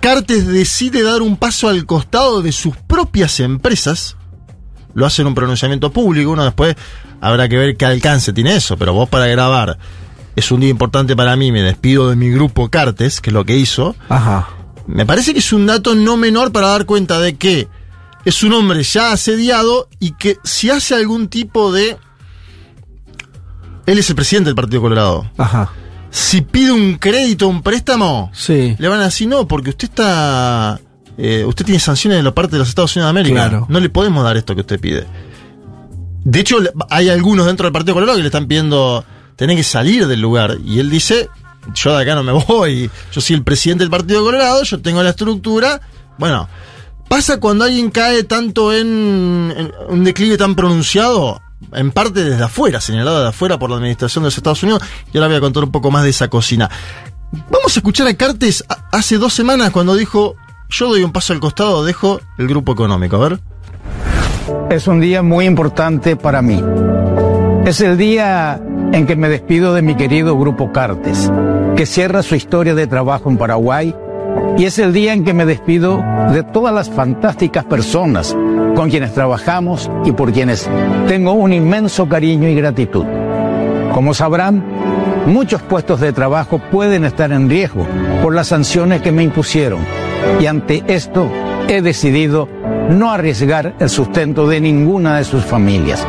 Cartes 0.00 0.46
decide 0.46 1.02
dar 1.02 1.22
un 1.22 1.36
paso 1.36 1.68
al 1.68 1.84
costado 1.86 2.42
de 2.42 2.52
sus 2.52 2.76
propias 2.76 3.40
empresas. 3.40 4.16
Lo 4.94 5.06
hace 5.06 5.22
en 5.22 5.28
un 5.28 5.34
pronunciamiento 5.34 5.92
público. 5.92 6.30
Uno 6.30 6.44
después 6.44 6.74
habrá 7.20 7.48
que 7.48 7.56
ver 7.56 7.76
qué 7.76 7.86
alcance 7.86 8.32
tiene 8.32 8.56
eso. 8.56 8.76
Pero 8.76 8.92
vos 8.92 9.08
para 9.08 9.26
grabar, 9.26 9.78
es 10.36 10.50
un 10.50 10.60
día 10.60 10.70
importante 10.70 11.14
para 11.14 11.36
mí, 11.36 11.52
me 11.52 11.62
despido 11.62 12.08
de 12.08 12.16
mi 12.16 12.30
grupo 12.30 12.70
Cartes, 12.70 13.20
que 13.20 13.30
es 13.30 13.34
lo 13.34 13.44
que 13.44 13.56
hizo. 13.56 13.94
Ajá. 14.08 14.48
Me 14.86 15.06
parece 15.06 15.32
que 15.32 15.40
es 15.40 15.52
un 15.52 15.66
dato 15.66 15.94
no 15.94 16.16
menor 16.16 16.50
para 16.50 16.68
dar 16.68 16.86
cuenta 16.86 17.20
de 17.20 17.36
que 17.36 17.68
es 18.24 18.42
un 18.42 18.52
hombre 18.52 18.82
ya 18.82 19.12
asediado 19.12 19.88
y 19.98 20.12
que 20.12 20.38
si 20.44 20.70
hace 20.70 20.94
algún 20.94 21.28
tipo 21.28 21.72
de... 21.72 21.96
Él 23.86 23.98
es 23.98 24.08
el 24.08 24.16
presidente 24.16 24.48
del 24.48 24.54
Partido 24.54 24.82
Colorado. 24.82 25.30
Ajá. 25.36 25.72
Si 26.10 26.40
pide 26.42 26.72
un 26.72 26.96
crédito, 26.96 27.46
un 27.48 27.62
préstamo, 27.62 28.30
Sí. 28.34 28.74
le 28.78 28.88
van 28.88 29.00
a 29.00 29.04
decir 29.04 29.28
no, 29.28 29.46
porque 29.46 29.70
usted 29.70 29.88
está... 29.88 30.80
eh, 31.16 31.44
usted 31.46 31.64
tiene 31.64 31.78
sanciones 31.80 32.18
de 32.18 32.22
la 32.22 32.34
parte 32.34 32.52
de 32.52 32.58
los 32.58 32.68
Estados 32.68 32.96
Unidos 32.96 33.06
de 33.14 33.20
América. 33.20 33.48
Claro. 33.48 33.66
No 33.68 33.78
le 33.80 33.88
podemos 33.90 34.24
dar 34.24 34.36
esto 34.36 34.54
que 34.54 34.62
usted 34.62 34.80
pide. 34.80 35.06
De 36.24 36.40
hecho, 36.40 36.58
hay 36.90 37.08
algunos 37.08 37.46
dentro 37.46 37.64
del 37.64 37.72
Partido 37.72 37.94
Colorado 37.94 38.16
que 38.16 38.22
le 38.22 38.28
están 38.28 38.46
pidiendo 38.46 39.04
tener 39.36 39.56
que 39.56 39.62
salir 39.62 40.06
del 40.06 40.20
lugar. 40.20 40.56
Y 40.64 40.80
él 40.80 40.90
dice, 40.90 41.28
yo 41.74 41.96
de 41.96 42.02
acá 42.02 42.14
no 42.14 42.22
me 42.24 42.32
voy. 42.48 42.90
Yo 43.12 43.20
soy 43.20 43.36
el 43.36 43.42
presidente 43.44 43.84
del 43.84 43.90
Partido 43.90 44.22
Colorado, 44.24 44.62
yo 44.64 44.80
tengo 44.82 45.02
la 45.02 45.10
estructura. 45.10 45.80
Bueno, 46.18 46.48
pasa 47.08 47.38
cuando 47.40 47.64
alguien 47.64 47.90
cae 47.90 48.24
tanto 48.24 48.72
en, 48.74 49.54
en 49.56 49.72
un 49.88 50.04
declive 50.04 50.36
tan 50.36 50.54
pronunciado, 50.54 51.40
en 51.72 51.90
parte 51.92 52.24
desde 52.24 52.42
afuera, 52.42 52.80
señalado 52.80 53.22
de 53.22 53.28
afuera 53.28 53.58
por 53.58 53.70
la 53.70 53.76
administración 53.76 54.22
de 54.22 54.28
los 54.28 54.36
Estados 54.36 54.62
Unidos. 54.62 54.82
Y 55.12 55.18
ahora 55.18 55.28
voy 55.28 55.36
a 55.36 55.40
contar 55.40 55.64
un 55.64 55.70
poco 55.70 55.90
más 55.90 56.04
de 56.04 56.10
esa 56.10 56.28
cocina. 56.28 56.70
Vamos 57.50 57.76
a 57.76 57.80
escuchar 57.80 58.06
a 58.08 58.14
Cartes 58.14 58.64
hace 58.90 59.18
dos 59.18 59.32
semanas 59.32 59.70
cuando 59.70 59.94
dijo, 59.94 60.36
yo 60.68 60.88
doy 60.88 61.02
un 61.02 61.12
paso 61.12 61.32
al 61.32 61.40
costado, 61.40 61.84
dejo 61.84 62.20
el 62.38 62.48
grupo 62.48 62.72
económico. 62.72 63.16
A 63.16 63.28
ver. 63.28 63.40
Es 64.70 64.88
un 64.88 65.00
día 65.00 65.22
muy 65.22 65.46
importante 65.46 66.16
para 66.16 66.42
mí. 66.42 66.62
Es 67.64 67.80
el 67.80 67.96
día 67.96 68.60
en 68.92 69.06
que 69.06 69.14
me 69.14 69.28
despido 69.28 69.74
de 69.74 69.82
mi 69.82 69.94
querido 69.94 70.36
Grupo 70.36 70.72
Cartes, 70.72 71.30
que 71.76 71.86
cierra 71.86 72.22
su 72.22 72.34
historia 72.34 72.74
de 72.74 72.86
trabajo 72.86 73.30
en 73.30 73.36
Paraguay, 73.36 73.94
y 74.58 74.64
es 74.64 74.78
el 74.78 74.92
día 74.92 75.12
en 75.12 75.24
que 75.24 75.34
me 75.34 75.46
despido 75.46 76.02
de 76.32 76.42
todas 76.42 76.74
las 76.74 76.90
fantásticas 76.90 77.64
personas 77.64 78.34
con 78.80 78.88
quienes 78.88 79.12
trabajamos 79.12 79.90
y 80.06 80.12
por 80.12 80.32
quienes 80.32 80.66
tengo 81.06 81.34
un 81.34 81.52
inmenso 81.52 82.08
cariño 82.08 82.48
y 82.48 82.54
gratitud. 82.54 83.04
Como 83.92 84.14
sabrán, 84.14 84.64
muchos 85.26 85.60
puestos 85.60 86.00
de 86.00 86.14
trabajo 86.14 86.58
pueden 86.70 87.04
estar 87.04 87.30
en 87.30 87.50
riesgo 87.50 87.86
por 88.22 88.34
las 88.34 88.46
sanciones 88.46 89.02
que 89.02 89.12
me 89.12 89.22
impusieron 89.22 89.80
y 90.40 90.46
ante 90.46 90.82
esto 90.86 91.30
he 91.68 91.82
decidido 91.82 92.48
no 92.88 93.12
arriesgar 93.12 93.74
el 93.80 93.90
sustento 93.90 94.48
de 94.48 94.62
ninguna 94.62 95.18
de 95.18 95.24
sus 95.24 95.44
familias, 95.44 96.06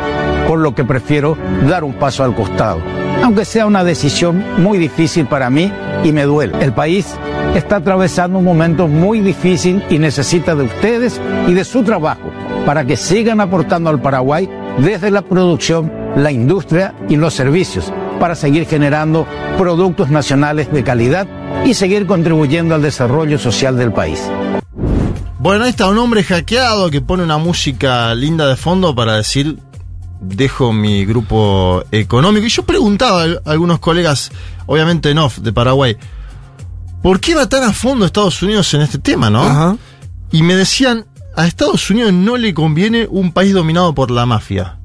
por 0.48 0.58
lo 0.58 0.74
que 0.74 0.84
prefiero 0.84 1.36
dar 1.68 1.84
un 1.84 1.92
paso 1.92 2.24
al 2.24 2.34
costado, 2.34 2.80
aunque 3.22 3.44
sea 3.44 3.66
una 3.66 3.84
decisión 3.84 4.44
muy 4.62 4.78
difícil 4.78 5.26
para 5.26 5.48
mí 5.48 5.72
y 6.04 6.12
me 6.12 6.24
duele. 6.24 6.52
El 6.60 6.72
país 6.72 7.16
está 7.54 7.76
atravesando 7.76 8.38
un 8.38 8.44
momento 8.44 8.88
muy 8.88 9.20
difícil 9.20 9.82
y 9.88 9.98
necesita 9.98 10.54
de 10.54 10.64
ustedes 10.64 11.20
y 11.46 11.54
de 11.54 11.64
su 11.64 11.82
trabajo 11.82 12.30
para 12.66 12.84
que 12.84 12.96
sigan 12.96 13.40
aportando 13.40 13.90
al 13.90 14.00
Paraguay 14.00 14.48
desde 14.78 15.10
la 15.10 15.22
producción, 15.22 15.92
la 16.16 16.32
industria 16.32 16.94
y 17.08 17.16
los 17.16 17.34
servicios 17.34 17.92
para 18.18 18.34
seguir 18.34 18.66
generando 18.66 19.26
productos 19.58 20.10
nacionales 20.10 20.72
de 20.72 20.84
calidad 20.84 21.26
y 21.64 21.74
seguir 21.74 22.06
contribuyendo 22.06 22.74
al 22.74 22.82
desarrollo 22.82 23.38
social 23.38 23.76
del 23.76 23.92
país. 23.92 24.22
Bueno, 25.38 25.64
ahí 25.64 25.70
está 25.70 25.88
un 25.88 25.98
hombre 25.98 26.22
hackeado 26.22 26.88
que 26.90 27.00
pone 27.00 27.24
una 27.24 27.38
música 27.38 28.14
linda 28.14 28.46
de 28.46 28.54
fondo 28.54 28.94
para 28.94 29.16
decir 29.16 29.58
dejo 30.22 30.72
mi 30.72 31.04
grupo 31.04 31.84
económico. 31.90 32.46
Y 32.46 32.50
yo 32.50 32.64
preguntaba 32.64 33.24
a 33.24 33.50
algunos 33.50 33.78
colegas, 33.78 34.30
obviamente 34.66 35.10
en 35.10 35.18
off, 35.18 35.38
de 35.38 35.52
Paraguay, 35.52 35.96
¿por 37.02 37.20
qué 37.20 37.34
va 37.34 37.48
tan 37.48 37.64
a 37.64 37.72
fondo 37.72 38.06
Estados 38.06 38.42
Unidos 38.42 38.72
en 38.74 38.82
este 38.82 38.98
tema, 38.98 39.28
no? 39.28 39.42
Ajá. 39.42 39.76
Y 40.30 40.42
me 40.42 40.54
decían, 40.54 41.06
a 41.36 41.46
Estados 41.46 41.90
Unidos 41.90 42.12
no 42.12 42.36
le 42.36 42.54
conviene 42.54 43.06
un 43.10 43.32
país 43.32 43.52
dominado 43.52 43.94
por 43.94 44.10
la 44.10 44.24
mafia. 44.26 44.78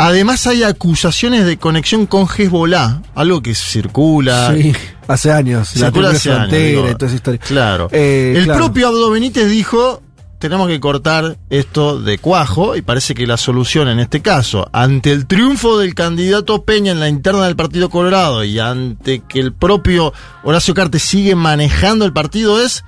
Además 0.00 0.46
hay 0.46 0.62
acusaciones 0.62 1.44
de 1.44 1.58
conexión 1.58 2.06
con 2.06 2.26
Hezbollah, 2.28 3.02
algo 3.16 3.42
que 3.42 3.54
circula. 3.54 4.54
Sí, 4.54 4.72
hace 5.08 5.32
años. 5.32 5.74
la 5.74 5.86
circula 5.86 6.10
triple 6.10 6.16
hace 6.16 6.30
años, 6.30 6.40
frontera 6.40 6.68
digo. 6.68 6.90
y 6.90 6.94
toda 6.94 7.06
esa 7.06 7.16
historia. 7.16 7.40
Claro. 7.40 7.88
Eh, 7.90 8.34
el 8.36 8.44
claro. 8.44 8.60
propio 8.60 8.88
Abdo 8.88 9.10
Benítez 9.10 9.50
dijo, 9.50 10.02
tenemos 10.38 10.68
que 10.68 10.80
cortar 10.80 11.38
esto 11.50 12.00
de 12.00 12.18
cuajo 12.18 12.76
y 12.76 12.82
parece 12.82 13.14
que 13.14 13.26
la 13.26 13.36
solución 13.36 13.88
en 13.88 13.98
este 13.98 14.22
caso, 14.22 14.68
ante 14.72 15.12
el 15.12 15.26
triunfo 15.26 15.78
del 15.78 15.94
candidato 15.94 16.64
Peña 16.64 16.92
en 16.92 17.00
la 17.00 17.08
interna 17.08 17.44
del 17.46 17.56
Partido 17.56 17.90
Colorado 17.90 18.44
y 18.44 18.58
ante 18.58 19.20
que 19.20 19.40
el 19.40 19.52
propio 19.52 20.12
Horacio 20.44 20.74
Cartes 20.74 21.02
sigue 21.02 21.34
manejando 21.34 22.04
el 22.04 22.12
partido 22.12 22.62
es 22.62 22.84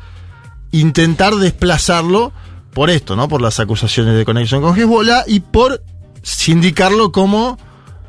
intentar 0.70 1.34
desplazarlo 1.34 2.32
por 2.72 2.88
esto, 2.90 3.16
¿no? 3.16 3.28
Por 3.28 3.42
las 3.42 3.58
acusaciones 3.58 4.14
de 4.14 4.24
conexión 4.24 4.62
con 4.62 4.78
Hezbollah 4.78 5.24
y 5.26 5.40
por 5.40 5.82
sindicarlo 6.22 7.10
como 7.10 7.58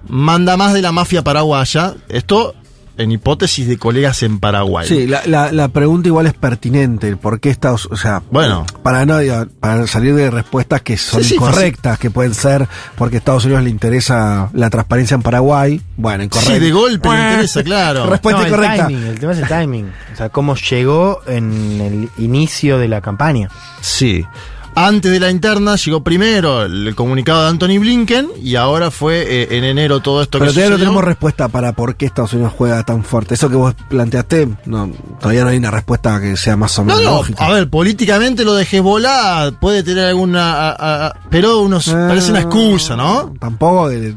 manda 0.08 0.58
más 0.58 0.74
de 0.74 0.82
la 0.82 0.92
mafia 0.92 1.24
paraguaya. 1.24 1.96
Esto 2.10 2.54
en 3.01 3.12
hipótesis 3.12 3.67
de 3.67 3.77
colegas 3.77 4.24
en 4.24 4.39
Paraguay. 4.39 4.88
Sí, 4.88 5.08
la, 5.08 5.22
la, 5.25 5.51
la 5.51 5.67
pregunta 5.67 6.08
igual 6.08 6.27
es 6.27 6.34
pertinente. 6.34 7.15
¿Por 7.17 7.39
qué 7.39 7.50
Estados 7.50 7.88
O 7.91 7.98
sea, 7.98 8.22
Bueno. 8.31 8.65
para 8.84 9.05
no 9.05 9.17
para 9.60 9.86
salir 9.88 10.15
de 10.15 10.31
respuestas 10.31 10.81
que 10.81 10.98
son 10.98 11.22
Sí, 11.24 11.29
sí, 11.29 11.36
incorrectas, 11.36 12.00
que 12.00 12.10
pueden 12.12 12.34
ser 12.34 12.67
porque 12.96 13.17
a 13.17 13.20
Estados 13.20 13.46
Unidos 13.46 13.63
le 13.63 13.70
interesa 13.70 14.50
la 14.53 14.70
transparencia 14.70 15.15
en 15.15 15.22
Paraguay. 15.22 15.81
Bueno, 15.98 16.24
incorrecto. 16.24 16.53
Sí, 16.53 16.60
de 16.60 16.72
golpe 16.72 17.10
le 17.10 17.15
interesa, 17.31 17.63
claro. 17.63 18.05
Respuesta 18.10 18.41
No, 18.41 18.46
el 18.48 18.53
incorrecta. 18.53 18.88
timing, 18.88 19.03
el 19.08 19.20
tema 19.20 19.31
es 19.34 19.39
el 19.39 19.48
timing. 19.48 19.91
O 20.13 20.15
sea, 20.17 20.29
cómo 20.29 20.55
llegó 20.55 21.22
en 21.27 21.79
el 21.81 22.10
inicio 22.24 22.77
de 22.77 22.88
la 22.88 23.01
campaña. 23.01 23.50
Sí. 23.81 24.25
Antes 24.74 25.12
de 25.12 25.20
la 25.20 25.30
interna 25.30 25.75
llegó 25.75 26.01
primero 26.01 26.63
el 26.63 26.96
comunicado 26.96 27.44
de 27.44 27.50
Anthony 27.50 27.78
Blinken 27.80 28.30
y 28.42 28.56
ahora 28.56 28.90
fue 28.90 29.22
eh, 29.44 29.58
en 29.58 29.66
enero 29.66 30.00
todo 30.00 30.22
esto 30.22 30.40
Pero 30.40 30.51
que 30.51 30.56
todavía 30.56 30.72
no 30.78 30.80
tenemos 30.80 31.04
respuesta 31.04 31.50
para 31.50 31.74
por 31.74 31.96
qué 31.96 32.06
Estados 32.06 32.32
Unidos 32.34 32.54
juega 32.58 32.82
tan 32.84 33.04
fuerte. 33.04 33.34
Eso 33.34 33.50
que 33.50 33.58
vos 33.58 33.75
planteaste, 33.90 34.48
no, 34.66 34.90
todavía 35.20 35.44
no 35.44 35.50
hay 35.50 35.58
una 35.58 35.72
respuesta 35.72 36.22
que 36.22 36.38
sea 36.38 36.56
más 36.56 36.80
o 36.80 36.84
No, 36.86 36.96
menos 36.96 37.04
no, 37.12 37.18
lógica. 37.18 37.46
a 37.46 37.51
ver, 37.51 37.70
políticamente 37.70 38.46
lo 38.46 38.54
de 38.54 38.63
Hezbollah 38.63 39.51
puede 39.60 39.84
tener 39.84 40.06
alguna... 40.06 40.54
a- 40.54 40.72
a- 40.72 41.08
a- 41.08 41.13
pero 41.30 41.60
unos, 41.60 41.90
Ah, 41.90 42.06
parece 42.08 42.32
una 42.32 42.40
excusa, 42.42 42.96
¿no? 42.96 43.34
Tampoco. 43.40 43.90
de- 43.90 44.16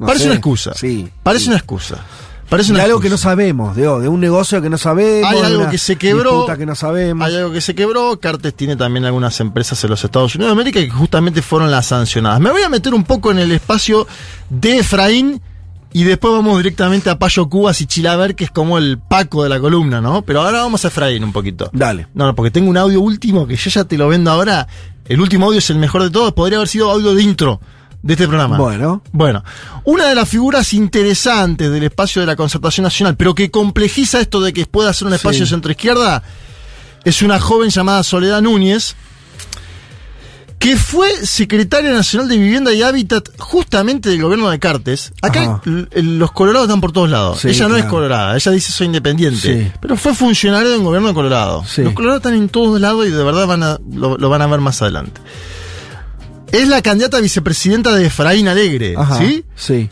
no 0.00 0.06
parece 0.06 0.24
sé. 0.24 0.30
una 0.30 0.34
excusa. 0.36 0.72
Sí. 0.74 1.08
Parece 1.22 1.44
sí. 1.44 1.48
una 1.50 1.58
excusa. 1.58 1.96
Parece 2.50 2.72
De 2.72 2.82
algo 2.82 2.98
que 2.98 3.08
no 3.08 3.16
sabemos, 3.16 3.76
de, 3.76 3.82
de 3.82 4.08
un 4.08 4.18
negocio 4.18 4.60
que 4.60 4.68
no 4.68 4.76
sabemos. 4.76 5.30
Hay 5.30 5.40
de 5.40 5.46
algo 5.46 5.60
una 5.62 5.70
que 5.70 5.78
se 5.78 5.94
quebró. 5.94 6.46
que 6.46 6.66
no 6.66 6.74
sabemos. 6.74 7.24
Hay 7.24 7.36
algo 7.36 7.52
que 7.52 7.60
se 7.60 7.76
quebró. 7.76 8.18
Cartes 8.18 8.54
tiene 8.54 8.74
también 8.74 9.04
algunas 9.04 9.38
empresas 9.38 9.82
en 9.84 9.90
los 9.90 10.02
Estados 10.02 10.34
Unidos 10.34 10.50
de 10.50 10.60
América 10.60 10.80
que 10.80 10.90
justamente 10.90 11.42
fueron 11.42 11.70
las 11.70 11.86
sancionadas. 11.86 12.40
Me 12.40 12.50
voy 12.50 12.62
a 12.62 12.68
meter 12.68 12.92
un 12.92 13.04
poco 13.04 13.30
en 13.30 13.38
el 13.38 13.52
espacio 13.52 14.04
de 14.48 14.78
Efraín 14.78 15.40
y 15.92 16.02
después 16.02 16.34
vamos 16.34 16.56
directamente 16.56 17.08
a 17.08 17.20
Payo 17.20 17.48
Cubas 17.48 17.80
y 17.82 17.86
Chilaver, 17.86 18.34
que 18.34 18.42
es 18.42 18.50
como 18.50 18.78
el 18.78 18.98
Paco 18.98 19.44
de 19.44 19.48
la 19.48 19.60
columna, 19.60 20.00
¿no? 20.00 20.22
Pero 20.22 20.42
ahora 20.42 20.62
vamos 20.62 20.84
a 20.84 20.88
Efraín 20.88 21.22
un 21.22 21.32
poquito. 21.32 21.70
Dale. 21.72 22.08
No, 22.14 22.26
no, 22.26 22.34
porque 22.34 22.50
tengo 22.50 22.68
un 22.68 22.76
audio 22.76 23.00
último 23.00 23.46
que 23.46 23.54
yo 23.54 23.70
ya 23.70 23.84
te 23.84 23.96
lo 23.96 24.08
vendo 24.08 24.28
ahora. 24.28 24.66
El 25.04 25.20
último 25.20 25.46
audio 25.46 25.60
es 25.60 25.70
el 25.70 25.76
mejor 25.78 26.02
de 26.02 26.10
todos. 26.10 26.32
Podría 26.32 26.58
haber 26.58 26.68
sido 26.68 26.90
audio 26.90 27.14
de 27.14 27.22
intro 27.22 27.60
de 28.02 28.14
este 28.14 28.26
programa. 28.26 28.56
Bueno. 28.56 29.02
Bueno, 29.12 29.44
una 29.84 30.06
de 30.06 30.14
las 30.14 30.28
figuras 30.28 30.72
interesantes 30.72 31.70
del 31.70 31.82
espacio 31.84 32.20
de 32.22 32.26
la 32.26 32.36
concertación 32.36 32.84
nacional, 32.84 33.16
pero 33.16 33.34
que 33.34 33.50
complejiza 33.50 34.20
esto 34.20 34.40
de 34.40 34.52
que 34.52 34.66
pueda 34.66 34.92
ser 34.92 35.08
un 35.08 35.14
espacio 35.14 35.44
Sí. 35.44 35.50
centro-izquierda, 35.50 36.22
es 37.04 37.22
una 37.22 37.38
joven 37.40 37.70
llamada 37.70 38.02
Soledad 38.02 38.40
Núñez, 38.42 38.94
que 40.58 40.76
fue 40.76 41.10
secretaria 41.24 41.90
nacional 41.90 42.28
de 42.28 42.36
Vivienda 42.36 42.70
y 42.74 42.82
Hábitat 42.82 43.28
justamente 43.38 44.10
del 44.10 44.20
gobierno 44.20 44.50
de 44.50 44.58
Cartes. 44.58 45.10
Acá 45.22 45.62
los 45.64 46.32
colorados 46.32 46.68
están 46.68 46.82
por 46.82 46.92
todos 46.92 47.08
lados. 47.08 47.40
Sí, 47.40 47.48
ella 47.48 47.66
no 47.68 47.76
es 47.78 47.86
colorada, 47.86 48.36
ella 48.36 48.52
dice 48.52 48.70
soy 48.70 48.86
independiente, 48.88 49.40
Sí. 49.40 49.72
pero 49.80 49.96
fue 49.96 50.14
funcionario 50.14 50.68
del 50.70 50.80
gobierno 50.82 51.08
de 51.08 51.14
Colorado. 51.14 51.64
Sí. 51.66 51.82
Los 51.82 51.94
colorados 51.94 52.20
están 52.20 52.34
en 52.34 52.50
todos 52.50 52.78
lados 52.78 53.06
y 53.06 53.10
de 53.10 53.22
verdad 53.24 53.46
van 53.46 53.62
a, 53.62 53.78
lo, 53.90 54.18
lo 54.18 54.28
van 54.28 54.42
a 54.42 54.46
ver 54.48 54.60
más 54.60 54.82
adelante. 54.82 55.20
Es 56.52 56.68
la 56.68 56.82
candidata 56.82 57.18
a 57.18 57.20
vicepresidenta 57.20 57.94
de 57.94 58.06
Efraín 58.06 58.48
Alegre, 58.48 58.94
Ajá. 58.96 59.18
¿sí? 59.18 59.44
Sí. 59.54 59.88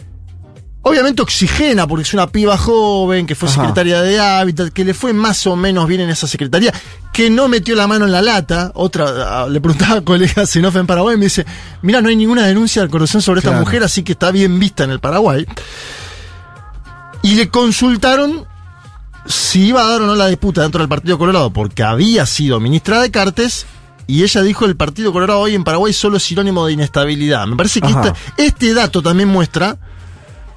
Obviamente 0.83 1.23
oxigena, 1.23 1.87
porque 1.87 2.03
es 2.03 2.15
una 2.15 2.29
piba 2.29 2.57
joven, 2.57 3.27
que 3.27 3.35
fue 3.35 3.49
Ajá. 3.49 3.61
secretaria 3.61 4.01
de 4.01 4.19
Hábitat, 4.19 4.71
que 4.73 4.85
le 4.85 4.95
fue 4.95 5.13
más 5.13 5.47
o 5.47 5.55
menos 5.55 5.87
bien 5.87 6.01
en 6.01 6.11
esa 6.11 6.27
secretaría, 6.27 6.73
que 7.13 7.31
no 7.31 7.49
metió 7.49 7.75
la 7.75 7.87
mano 7.87 8.07
en 8.07 8.13
la 8.13 8.23
lata. 8.23 8.73
Otra, 8.75 9.43
ah, 9.43 9.49
le 9.49 9.61
preguntaba 9.61 9.97
a 9.97 10.01
colegas 10.05 10.55
en 10.57 10.65
off 10.65 10.77
en 10.77 10.87
Paraguay 10.87 11.17
y 11.17 11.19
me 11.19 11.27
dice, 11.27 11.45
mira, 11.83 12.01
no 12.01 12.09
hay 12.09 12.17
ninguna 12.17 12.47
denuncia 12.47 12.83
de 12.83 12.89
corrupción 12.89 13.21
sobre 13.23 13.41
esta 13.41 13.53
mujer, 13.53 13.83
así 13.83 14.03
que 14.03 14.13
está 14.13 14.31
bien 14.31 14.59
vista 14.59 14.85
en 14.85 14.91
el 14.91 15.01
Paraguay. 15.01 15.47
Y 17.23 17.35
le 17.35 17.49
consultaron 17.51 18.47
si 19.27 19.67
iba 19.67 19.83
a 19.83 19.87
dar 19.87 20.03
o 20.03 20.07
no 20.07 20.15
la 20.15 20.29
disputa 20.29 20.63
dentro 20.63 20.81
del 20.81 20.89
Partido 20.89 21.19
Colorado, 21.19 21.53
porque 21.53 21.83
había 21.83 22.25
sido 22.25 22.61
ministra 22.61 23.01
de 23.03 23.11
Cartes. 23.11 23.67
Y 24.09 24.23
ella 24.25 24.41
dijo 24.43 24.65
el 24.65 24.75
Partido 24.75 25.13
Colorado 25.13 25.39
hoy 25.41 25.55
en 25.55 25.63
Paraguay 25.65 25.93
solo 25.93 26.17
es 26.17 26.23
sinónimo 26.23 26.67
de 26.67 26.73
inestabilidad. 26.73 27.47
Me 27.47 27.55
parece 27.57 27.81
que 27.83 27.89
esta- 27.89 28.15
este 28.39 28.73
dato 28.75 29.03
también 29.03 29.29
muestra 29.29 29.77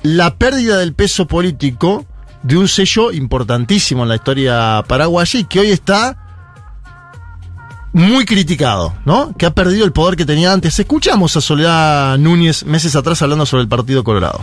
la 0.03 0.36
pérdida 0.36 0.77
del 0.77 0.93
peso 0.93 1.27
político 1.27 2.05
de 2.43 2.58
un 2.58 2.67
sello 2.70 3.12
importantísimo 3.12 4.03
en 4.03 4.10
la 4.10 4.15
historia 4.15 4.84
paraguaya 4.88 5.39
y 5.39 5.43
que 5.43 5.60
hoy 5.60 5.70
está 5.70 6.17
muy 7.93 8.24
criticado, 8.25 8.93
¿no? 9.05 9.34
Que 9.38 9.46
ha 9.46 9.53
perdido 9.53 9.84
el 9.84 9.91
poder 9.91 10.15
que 10.15 10.25
tenía 10.25 10.53
antes. 10.53 10.79
Escuchamos 10.79 11.36
a 11.36 11.41
Soledad 11.41 12.17
Núñez 12.17 12.63
meses 12.65 12.96
atrás 12.96 13.22
hablando 13.22 13.46
sobre 13.46 13.63
el 13.63 13.67
Partido 13.67 14.03
Colorado. 14.05 14.39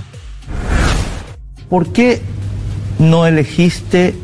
¿Por 1.71 1.93
qué 1.95 2.23
no 2.99 3.27
elegiste 3.27 4.15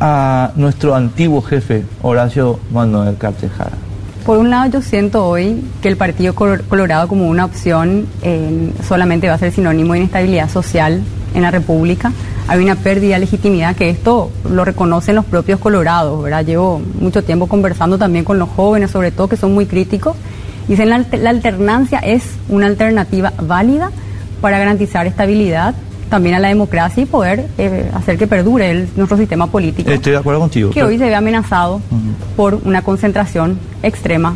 a 0.00 0.52
nuestro 0.56 0.94
antiguo 0.94 1.42
jefe, 1.42 1.84
Horacio 2.00 2.58
Manuel 2.72 3.18
Cartes 3.18 3.50
Jara? 3.52 3.76
Por 4.24 4.38
un 4.38 4.50
lado, 4.50 4.70
yo 4.70 4.82
siento 4.82 5.26
hoy 5.26 5.64
que 5.82 5.88
el 5.88 5.96
Partido 5.96 6.34
Colo- 6.34 6.62
Colorado 6.68 7.08
como 7.08 7.26
una 7.28 7.44
opción 7.44 8.06
eh, 8.22 8.72
solamente 8.86 9.28
va 9.28 9.34
a 9.34 9.38
ser 9.38 9.50
sinónimo 9.52 9.94
de 9.94 10.00
inestabilidad 10.00 10.48
social 10.50 11.00
en 11.34 11.42
la 11.42 11.50
República. 11.50 12.12
Hay 12.46 12.62
una 12.62 12.74
pérdida 12.76 13.14
de 13.14 13.20
legitimidad 13.20 13.74
que 13.76 13.90
esto 13.90 14.30
lo 14.48 14.64
reconocen 14.64 15.14
los 15.16 15.24
propios 15.24 15.58
colorados, 15.58 16.22
¿verdad? 16.22 16.44
Llevo 16.44 16.80
mucho 17.00 17.24
tiempo 17.24 17.46
conversando 17.46 17.96
también 17.98 18.24
con 18.24 18.38
los 18.38 18.48
jóvenes, 18.50 18.90
sobre 18.90 19.10
todo 19.10 19.28
que 19.28 19.36
son 19.36 19.52
muy 19.54 19.66
críticos. 19.66 20.16
Dicen 20.68 20.90
la 20.90 21.30
alternancia 21.30 21.98
es 21.98 22.22
una 22.48 22.66
alternativa 22.66 23.32
válida 23.40 23.90
para 24.40 24.58
garantizar 24.58 25.06
estabilidad 25.06 25.74
también 26.10 26.34
a 26.34 26.38
la 26.40 26.48
democracia 26.48 27.02
y 27.02 27.06
poder 27.06 27.46
eh, 27.56 27.90
hacer 27.94 28.18
que 28.18 28.26
perdure 28.26 28.70
el- 28.70 28.88
nuestro 28.96 29.16
sistema 29.16 29.46
político 29.46 29.90
Estoy 29.90 30.12
de 30.12 30.18
acuerdo 30.18 30.40
contigo. 30.40 30.70
que 30.70 30.82
hoy 30.82 30.98
se 30.98 31.04
ve 31.06 31.14
amenazado 31.14 31.80
por 32.36 32.60
una 32.64 32.82
concentración 32.82 33.58
extrema 33.82 34.34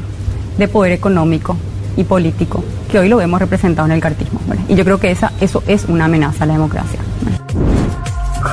de 0.57 0.69
poder 0.69 0.93
económico 0.93 1.57
y 1.97 2.05
político, 2.05 2.65
que 2.91 2.99
hoy 2.99 3.09
lo 3.09 3.17
vemos 3.19 3.41
representado 3.41 3.87
en 3.87 3.93
el 3.93 4.01
cartismo. 4.01 4.41
¿verdad? 4.49 4.65
Y 4.69 4.75
yo 4.77 4.85
creo 4.85 4.99
que 4.99 5.11
esa, 5.11 5.33
eso 5.41 5.63
es 5.67 5.85
una 5.87 6.07
amenaza 6.07 6.45
a 6.45 6.47
la 6.47 6.55
democracia. 6.55 7.01
¿verdad? 7.23 7.41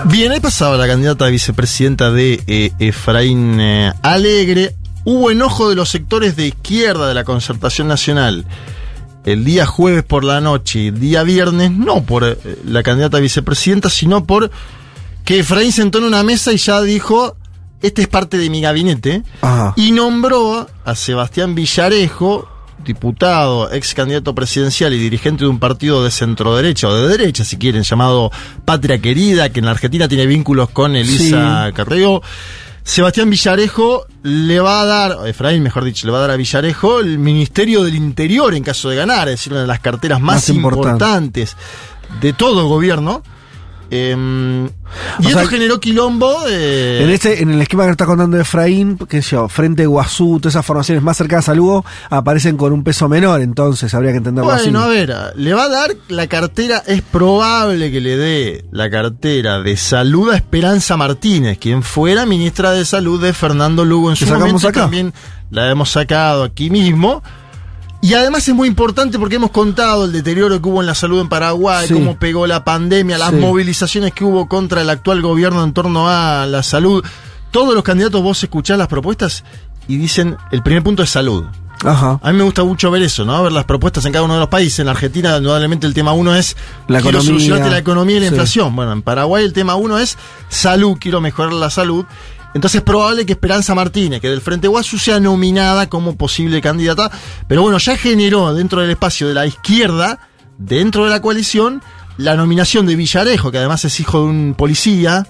Bien, 0.05 0.31
ahí 0.31 0.39
pasaba 0.39 0.77
la 0.77 0.87
candidata 0.87 1.25
a 1.25 1.29
vicepresidenta 1.29 2.11
de 2.11 2.41
eh, 2.47 2.71
Efraín 2.79 3.59
eh, 3.59 3.93
Alegre. 4.01 4.75
Hubo 5.03 5.31
enojo 5.31 5.69
de 5.69 5.75
los 5.75 5.89
sectores 5.89 6.35
de 6.35 6.47
izquierda 6.47 7.07
de 7.07 7.13
la 7.13 7.23
concertación 7.23 7.87
nacional 7.87 8.45
el 9.25 9.43
día 9.45 9.65
jueves 9.65 10.03
por 10.03 10.23
la 10.23 10.41
noche 10.41 10.79
y 10.79 10.87
el 10.87 10.99
día 10.99 11.23
viernes, 11.23 11.71
no 11.71 12.03
por 12.03 12.23
eh, 12.23 12.37
la 12.65 12.83
candidata 12.83 13.17
a 13.17 13.19
vicepresidenta, 13.19 13.89
sino 13.89 14.25
por 14.25 14.51
que 15.25 15.39
Efraín 15.39 15.71
sentó 15.71 15.99
en 15.99 16.05
una 16.05 16.23
mesa 16.23 16.51
y 16.51 16.57
ya 16.57 16.81
dijo, 16.81 17.37
este 17.81 18.01
es 18.03 18.07
parte 18.07 18.37
de 18.37 18.49
mi 18.49 18.61
gabinete, 18.61 19.23
Ajá. 19.41 19.73
y 19.75 19.91
nombró 19.91 20.67
a 20.83 20.95
Sebastián 20.95 21.53
Villarejo, 21.55 22.47
diputado, 22.83 23.71
ex 23.71 23.93
candidato 23.93 24.33
presidencial 24.33 24.93
y 24.93 24.97
dirigente 24.97 25.43
de 25.43 25.49
un 25.49 25.59
partido 25.59 26.03
de 26.03 26.09
centro 26.09 26.55
derecha 26.55 26.87
o 26.87 26.95
de 26.95 27.07
derecha, 27.07 27.43
si 27.43 27.57
quieren, 27.57 27.83
llamado 27.83 28.31
Patria 28.65 28.99
Querida, 28.99 29.49
que 29.49 29.59
en 29.59 29.65
la 29.65 29.71
Argentina 29.71 30.07
tiene 30.07 30.25
vínculos 30.25 30.69
con 30.71 30.95
Elisa 30.95 31.71
Carrego. 31.75 32.23
Sebastián 32.83 33.29
Villarejo 33.29 34.05
le 34.23 34.59
va 34.59 34.81
a 34.81 34.85
dar, 34.85 35.27
Efraín 35.27 35.63
mejor 35.63 35.83
dicho, 35.83 36.07
le 36.07 36.11
va 36.13 36.17
a 36.19 36.21
dar 36.21 36.31
a 36.31 36.35
Villarejo 36.35 36.99
el 36.99 37.19
Ministerio 37.19 37.83
del 37.83 37.95
Interior 37.95 38.53
en 38.53 38.63
caso 38.63 38.89
de 38.89 38.95
ganar, 38.95 39.27
es 39.29 39.35
decir, 39.35 39.53
una 39.53 39.61
de 39.61 39.67
las 39.67 39.79
carteras 39.79 40.19
más, 40.19 40.35
Más 40.37 40.49
importante. 40.49 40.89
importantes 40.89 41.57
de 42.19 42.33
todo 42.33 42.67
gobierno. 42.67 43.21
Em, 43.93 44.67
y 44.67 44.69
O 45.25 45.27
esto 45.27 45.39
sea, 45.39 45.47
generó 45.47 45.81
quilombo 45.81 46.45
de... 46.45 47.03
En 47.03 47.09
este, 47.09 47.41
en 47.41 47.49
el 47.51 47.61
esquema 47.61 47.83
que 47.83 47.91
está 47.91 48.05
contando 48.05 48.39
Efraín, 48.39 48.97
que 48.97 49.19
yo, 49.21 49.49
frente 49.49 49.85
Guazú, 49.85 50.39
todas 50.39 50.53
esas 50.53 50.65
formaciones 50.65 51.03
más 51.03 51.17
cercanas 51.17 51.49
a 51.49 51.53
Lugo, 51.53 51.83
aparecen 52.09 52.55
con 52.55 52.71
un 52.71 52.85
peso 52.85 53.09
menor, 53.09 53.41
entonces 53.41 53.93
habría 53.93 54.11
que 54.11 54.19
entenderlo 54.19 54.49
Bueno, 54.49 54.79
a 54.79 54.85
así. 54.85 54.95
ver, 54.95 55.15
le 55.35 55.53
va 55.53 55.65
a 55.65 55.69
dar 55.69 55.91
la 56.07 56.27
cartera, 56.27 56.81
es 56.87 57.01
probable 57.01 57.91
que 57.91 57.99
le 57.99 58.15
dé 58.15 58.65
la 58.71 58.89
cartera 58.89 59.61
de 59.61 59.75
salud 59.75 60.31
a 60.31 60.37
Esperanza 60.37 60.95
Martínez, 60.95 61.57
quien 61.57 61.83
fuera 61.83 62.25
ministra 62.25 62.71
de 62.71 62.85
salud 62.85 63.21
de 63.21 63.33
Fernando 63.33 63.83
Lugo 63.83 64.09
en 64.09 64.15
su 64.15 64.25
momento, 64.25 64.69
acá. 64.69 64.81
también 64.83 65.13
la 65.49 65.69
hemos 65.69 65.89
sacado 65.91 66.43
aquí 66.43 66.69
mismo. 66.69 67.21
Y 68.03 68.15
además 68.15 68.47
es 68.47 68.55
muy 68.55 68.67
importante 68.67 69.19
porque 69.19 69.35
hemos 69.35 69.51
contado 69.51 70.05
el 70.05 70.11
deterioro 70.11 70.59
que 70.59 70.67
hubo 70.67 70.81
en 70.81 70.87
la 70.87 70.95
salud 70.95 71.21
en 71.21 71.29
Paraguay, 71.29 71.87
Sí. 71.87 71.93
cómo 71.93 72.17
pegó 72.17 72.47
la 72.47 72.63
pandemia, 72.63 73.17
las 73.19 73.29
Sí. 73.29 73.35
movilizaciones 73.35 74.11
que 74.13 74.23
hubo 74.23 74.47
contra 74.47 74.81
el 74.81 74.89
actual 74.89 75.21
gobierno 75.21 75.63
en 75.63 75.71
torno 75.73 76.09
a 76.09 76.47
la 76.47 76.63
salud. 76.63 77.03
Todos 77.51 77.75
los 77.75 77.83
candidatos 77.83 78.21
vos 78.23 78.41
escuchás 78.41 78.77
las 78.79 78.87
propuestas 78.87 79.43
y 79.87 79.97
dicen, 79.97 80.35
el 80.51 80.63
primer 80.63 80.81
punto 80.83 81.03
es 81.03 81.11
salud. 81.11 81.45
Ajá. 81.83 82.19
A 82.23 82.31
mí 82.31 82.37
me 82.37 82.43
gusta 82.43 82.63
mucho 82.63 82.89
ver 82.91 83.01
eso, 83.03 83.23
¿no? 83.25 83.41
Ver 83.43 83.51
las 83.51 83.65
propuestas 83.65 84.05
en 84.05 84.13
cada 84.13 84.23
uno 84.25 84.35
de 84.35 84.39
los 84.41 84.49
países. 84.49 84.79
En 84.79 84.87
Argentina, 84.87 85.37
indudablemente, 85.37 85.85
el 85.87 85.93
tema 85.93 86.13
uno 86.13 86.35
es 86.35 86.55
La 86.87 87.01
quiero 87.01 87.19
economía. 87.19 87.27
solucionarte 87.27 87.69
la 87.71 87.77
economía 87.79 88.17
y 88.17 88.19
la 88.19 88.25
Sí. 88.27 88.33
inflación. 88.33 88.75
Bueno, 88.75 88.93
en 88.93 89.01
Paraguay 89.01 89.43
el 89.43 89.53
tema 89.53 89.75
uno 89.75 89.97
es 89.99 90.17
salud, 90.49 90.97
quiero 90.99 91.21
mejorar 91.21 91.53
la 91.53 91.69
salud. 91.69 92.05
Entonces 92.53 92.79
es 92.79 92.83
probable 92.83 93.25
que 93.25 93.33
Esperanza 93.33 93.73
Martínez, 93.73 94.19
que 94.21 94.29
del 94.29 94.41
Frente 94.41 94.67
Guasu, 94.67 94.97
sea 94.97 95.19
nominada 95.19 95.87
como 95.87 96.15
posible 96.15 96.61
candidata. 96.61 97.09
Pero 97.47 97.61
bueno, 97.61 97.77
ya 97.77 97.95
generó 97.95 98.53
dentro 98.53 98.81
del 98.81 98.91
espacio 98.91 99.27
de 99.27 99.33
la 99.33 99.45
izquierda, 99.45 100.19
dentro 100.57 101.05
de 101.05 101.11
la 101.11 101.21
coalición, 101.21 101.81
la 102.17 102.35
nominación 102.35 102.85
de 102.85 102.95
Villarejo, 102.95 103.51
que 103.51 103.57
además 103.57 103.85
es 103.85 103.99
hijo 103.99 104.19
de 104.19 104.25
un 104.25 104.55
policía, 104.57 105.25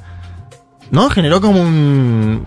¿no? 0.90 1.10
Generó 1.10 1.42
como 1.42 1.62
un. 1.62 2.46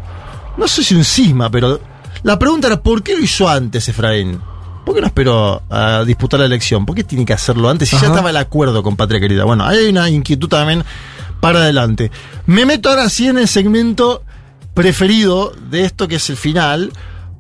No 0.57 0.69
sé 0.69 0.83
si 0.83 0.95
un 0.95 1.05
cisma, 1.05 1.51
pero. 1.51 1.81
La 2.23 2.39
pregunta 2.39 2.67
era: 2.67 2.81
¿por 2.81 3.03
qué 3.03 3.17
lo 3.17 3.23
hizo 3.23 3.49
antes 3.49 3.89
Efraín? 3.89 4.41
¿Por 4.85 4.95
qué 4.95 5.01
no 5.01 5.07
esperó 5.07 5.63
a 5.71 6.05
disputar 6.05 6.41
la 6.41 6.47
elección? 6.47 6.85
¿Por 6.85 6.95
qué 6.95 7.05
tiene 7.05 7.25
que 7.25 7.33
hacerlo 7.33 7.71
antes 7.71 7.89
si 7.89 7.97
ya 7.97 8.09
estaba 8.09 8.31
el 8.31 8.37
acuerdo 8.37 8.83
con 8.83 8.97
Patria 8.97 9.19
Querida? 9.19 9.45
Bueno, 9.45 9.65
hay 9.65 9.89
una 9.89 10.11
inquietud 10.11 10.49
también 10.49 10.85
para 11.41 11.61
adelante. 11.61 12.11
Me 12.47 12.67
meto 12.67 12.91
ahora 12.91 13.09
sí 13.09 13.29
en 13.29 13.39
el 13.39 13.49
segmento 13.49 14.25
preferido 14.75 15.53
de 15.71 15.85
esto 15.85 16.09
que 16.09 16.17
es 16.17 16.29
el 16.31 16.37
final, 16.37 16.93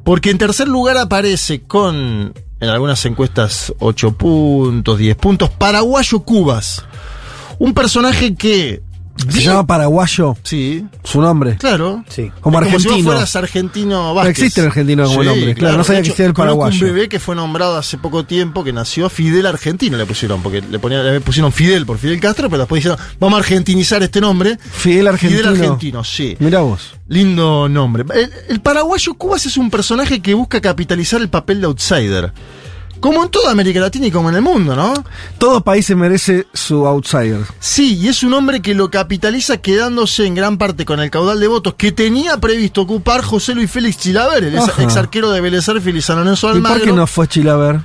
porque 0.04 0.30
en 0.30 0.38
tercer 0.38 0.68
lugar 0.68 0.96
aparece 0.96 1.62
con, 1.62 2.32
en 2.60 2.68
algunas 2.68 3.04
encuestas, 3.04 3.74
8 3.80 4.12
puntos, 4.12 4.98
10 4.98 5.16
puntos, 5.16 5.50
Paraguayo 5.50 6.20
Cubas. 6.20 6.84
Un 7.58 7.74
personaje 7.74 8.34
que... 8.34 8.82
Se 9.28 9.40
llama 9.42 9.66
paraguayo 9.66 10.36
Sí, 10.42 10.84
su 11.02 11.20
nombre. 11.20 11.56
claro. 11.56 12.04
Sí. 12.08 12.30
Como 12.40 12.60
Es 12.60 12.66
si 12.66 12.72
vos 12.72 12.84
argentino. 12.84 13.04
fueras 13.10 13.36
argentino 13.36 14.02
No 14.08 14.14
Vázquez. 14.14 14.30
existe 14.38 14.60
el 14.60 14.66
argentino 14.66 15.04
como 15.04 15.22
nombre, 15.24 15.54
claro, 15.54 15.78
no 15.78 15.84
sabía 15.84 16.02
que 16.02 16.08
existía 16.08 16.26
el 16.26 16.34
paraguayo. 16.34 16.86
un 16.86 16.92
bebé 16.92 17.08
que 17.08 17.18
fue 17.20 17.34
nombrado 17.36 17.76
hace 17.76 17.96
poco 17.96 18.24
tiempo, 18.26 18.64
que 18.64 18.72
nació 18.72 19.08
Fidel 19.08 19.46
Argentino, 19.46 19.96
le 19.96 20.04
pusieron, 20.04 20.42
porque 20.42 20.60
le, 20.62 20.78
ponían, 20.78 21.04
le 21.06 21.20
pusieron 21.20 21.52
Fidel 21.52 21.86
por 21.86 21.98
Fidel 21.98 22.20
Castro, 22.20 22.50
pero 22.50 22.62
después 22.62 22.80
dijeron, 22.82 22.98
vamos 23.20 23.36
a 23.38 23.40
argentinizar 23.40 24.02
este 24.02 24.20
nombre. 24.20 24.58
Fidel 24.58 25.06
Argentino. 25.06 25.40
Fidel 25.42 25.54
Argentino, 25.62 26.04
sí. 26.04 26.36
Mira 26.40 26.60
vos. 26.60 26.92
Lindo 27.08 27.68
nombre. 27.68 28.04
El, 28.14 28.30
el 28.48 28.60
paraguayo 28.60 29.14
Cubas 29.14 29.46
es 29.46 29.56
un 29.56 29.70
personaje 29.70 30.20
que 30.20 30.34
busca 30.34 30.60
capitalizar 30.60 31.20
el 31.20 31.28
papel 31.28 31.60
de 31.60 31.66
outsider. 31.66 32.32
Como 33.04 33.22
en 33.22 33.28
toda 33.28 33.50
América 33.52 33.80
Latina 33.80 34.06
y 34.06 34.10
como 34.10 34.30
en 34.30 34.36
el 34.36 34.40
mundo, 34.40 34.74
¿no? 34.74 34.94
Todo 35.36 35.60
país 35.62 35.84
se 35.84 35.94
merece 35.94 36.46
su 36.54 36.86
outsider. 36.86 37.42
Sí, 37.60 37.98
y 37.98 38.08
es 38.08 38.22
un 38.22 38.32
hombre 38.32 38.62
que 38.62 38.72
lo 38.74 38.90
capitaliza 38.90 39.58
quedándose 39.58 40.24
en 40.24 40.34
gran 40.34 40.56
parte 40.56 40.86
con 40.86 41.00
el 41.00 41.10
caudal 41.10 41.38
de 41.38 41.46
votos 41.46 41.74
que 41.74 41.92
tenía 41.92 42.38
previsto 42.38 42.80
ocupar 42.80 43.20
José 43.22 43.54
Luis 43.54 43.70
Félix 43.70 43.98
Chilaver, 43.98 44.44
el 44.44 44.54
ex, 44.54 44.68
Ajá. 44.70 44.82
ex 44.84 44.96
arquero 44.96 45.30
de 45.32 45.42
Vélez 45.42 45.66
Sarsfield 45.66 45.98
y 45.98 46.00
San 46.00 46.16
Lorenzo 46.16 46.46
de 46.50 46.58
¿Y 46.58 46.62
por 46.62 46.70
Almagro. 46.70 46.86
qué 46.92 46.96
no 46.96 47.06
fue 47.06 47.28
Chilaver? 47.28 47.80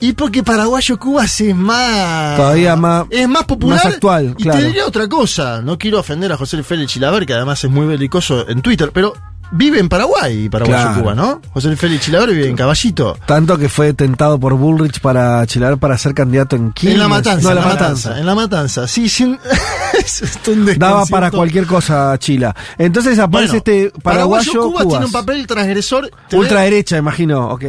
Y 0.00 0.14
porque 0.14 0.42
Paraguayo 0.42 0.98
Cubas 0.98 1.38
es 1.42 1.54
más. 1.54 2.38
Todavía 2.38 2.76
más- 2.76 3.04
Es 3.10 3.28
más 3.28 3.44
popular. 3.44 3.76
más 3.84 3.92
actual, 3.94 4.34
Y 4.38 4.42
claro. 4.44 4.58
te 4.58 4.66
diría 4.68 4.86
otra 4.86 5.06
cosa. 5.06 5.60
No 5.60 5.76
quiero 5.76 6.00
ofender 6.00 6.32
a 6.32 6.38
José 6.38 6.56
Luis 6.56 6.66
Félix 6.66 6.92
Chilaver, 6.94 7.26
que 7.26 7.34
además 7.34 7.62
es 7.62 7.70
muy 7.70 7.86
belicoso 7.86 8.48
en 8.48 8.62
Twitter, 8.62 8.90
pero 8.94 9.12
vive 9.52 9.78
en 9.80 9.88
Paraguay, 9.88 10.48
Paraguayo 10.48 10.82
Claro. 10.82 11.00
Cuba, 11.02 11.14
¿no? 11.14 11.40
José 11.52 11.74
Félix 11.76 12.04
Chilaver 12.06 12.30
vive 12.30 12.48
en 12.48 12.56
Caballito. 12.56 13.16
Tanto 13.26 13.58
que 13.58 13.68
fue 13.68 13.92
tentado 13.94 14.38
por 14.38 14.54
Bullrich 14.54 15.00
para 15.00 15.44
Chilaver 15.46 15.78
para 15.78 15.96
ser 15.98 16.14
candidato 16.14 16.56
en 16.56 16.72
Quilmes. 16.72 16.94
En 16.96 17.00
la 17.00 17.08
matanza, 17.08 17.42
No, 17.42 17.50
en 17.50 17.54
la 17.56 17.62
matanza. 17.62 17.84
matanza. 18.10 18.18
En 18.20 18.26
la 18.26 18.34
matanza. 18.34 18.88
Sí, 18.88 19.08
sin. 19.08 19.38
es 19.98 20.22
un 20.48 20.66
Daba 20.78 21.04
para 21.06 21.30
cualquier 21.30 21.66
cosa 21.66 22.16
Chila. 22.18 22.54
Entonces 22.78 23.18
aparece 23.18 23.60
Bueno, 23.60 23.78
este 23.88 24.00
paraguayo, 24.02 24.52
Cuba 24.52 24.82
Cubas. 24.82 24.88
tiene 24.88 25.06
un 25.06 25.12
papel 25.12 25.46
transgresor. 25.46 26.10
Ultraderecha, 26.32 26.96
imagino, 26.98 27.48
ok. 27.50 27.64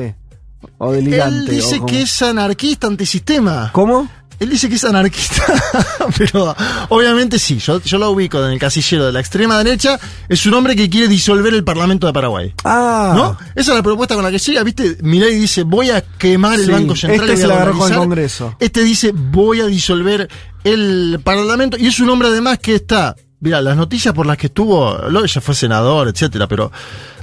O 0.78 0.92
delirante. 0.92 1.38
Él 1.40 1.48
dice 1.48 1.76
o 1.76 1.80
como- 1.80 1.86
que 1.88 2.02
es 2.04 2.22
anarquista 2.22 2.88
antisistema. 2.88 3.70
¿Cómo? 3.74 4.08
Él 4.42 4.50
dice 4.50 4.70
que 4.70 4.76
es 4.76 4.84
anarquista, 4.84 5.44
pero 6.18 6.56
obviamente 6.90 7.38
sí, 7.38 7.60
yo, 7.60 7.80
yo 7.80 8.00
lo 8.00 8.10
ubico 8.10 8.44
en 8.44 8.54
el 8.54 8.58
casillero 8.58 9.06
de 9.06 9.12
la 9.12 9.20
extrema 9.20 9.56
derecha, 9.60 10.00
es 10.28 10.44
un 10.48 10.56
hombre 10.56 10.76
que 10.76 10.90
quiere 10.90 11.08
disolver 11.08 11.54
el 11.54 11.64
Parlamento 11.64 12.08
de 12.08 12.14
Paraguay. 12.14 12.52
Ah. 12.64 13.14
¿No? 13.16 13.38
Esa 13.54 13.72
es 13.72 13.78
la 13.78 13.84
propuesta 13.84 14.16
con 14.16 14.24
la 14.24 14.32
que 14.32 14.40
llega, 14.40 14.64
¿viste? 14.64 14.98
Milei 15.04 15.36
dice, 15.36 15.62
voy 15.62 15.92
a 15.92 16.02
quemar 16.02 16.60
el 16.60 16.72
Banco 16.72 16.96
Central. 16.96 17.30
este 17.30 17.34
y 17.34 17.36
voy 17.36 17.42
se 17.42 17.48
la 17.48 17.54
agarró 17.54 17.72
con 17.74 17.82
el 17.82 17.90
dolarizar". 17.90 17.98
Congreso. 18.00 18.56
Este 18.60 18.84
dice, 18.84 19.12
voy 19.14 19.62
a 19.62 19.68
disolver 19.68 20.28
el 20.64 21.20
Parlamento. 21.24 21.78
Y 21.78 21.86
es 21.86 22.00
un 22.00 22.10
hombre 22.10 22.30
además 22.30 22.58
que 22.58 22.74
está, 22.74 23.16
mira, 23.42 23.62
las 23.62 23.78
noticias 23.78 24.12
por 24.12 24.26
las 24.26 24.40
que 24.40 24.48
estuvo, 24.48 24.98
ya 25.24 25.42
fue 25.42 25.54
senador, 25.54 26.08
etcétera, 26.08 26.48
pero 26.48 26.72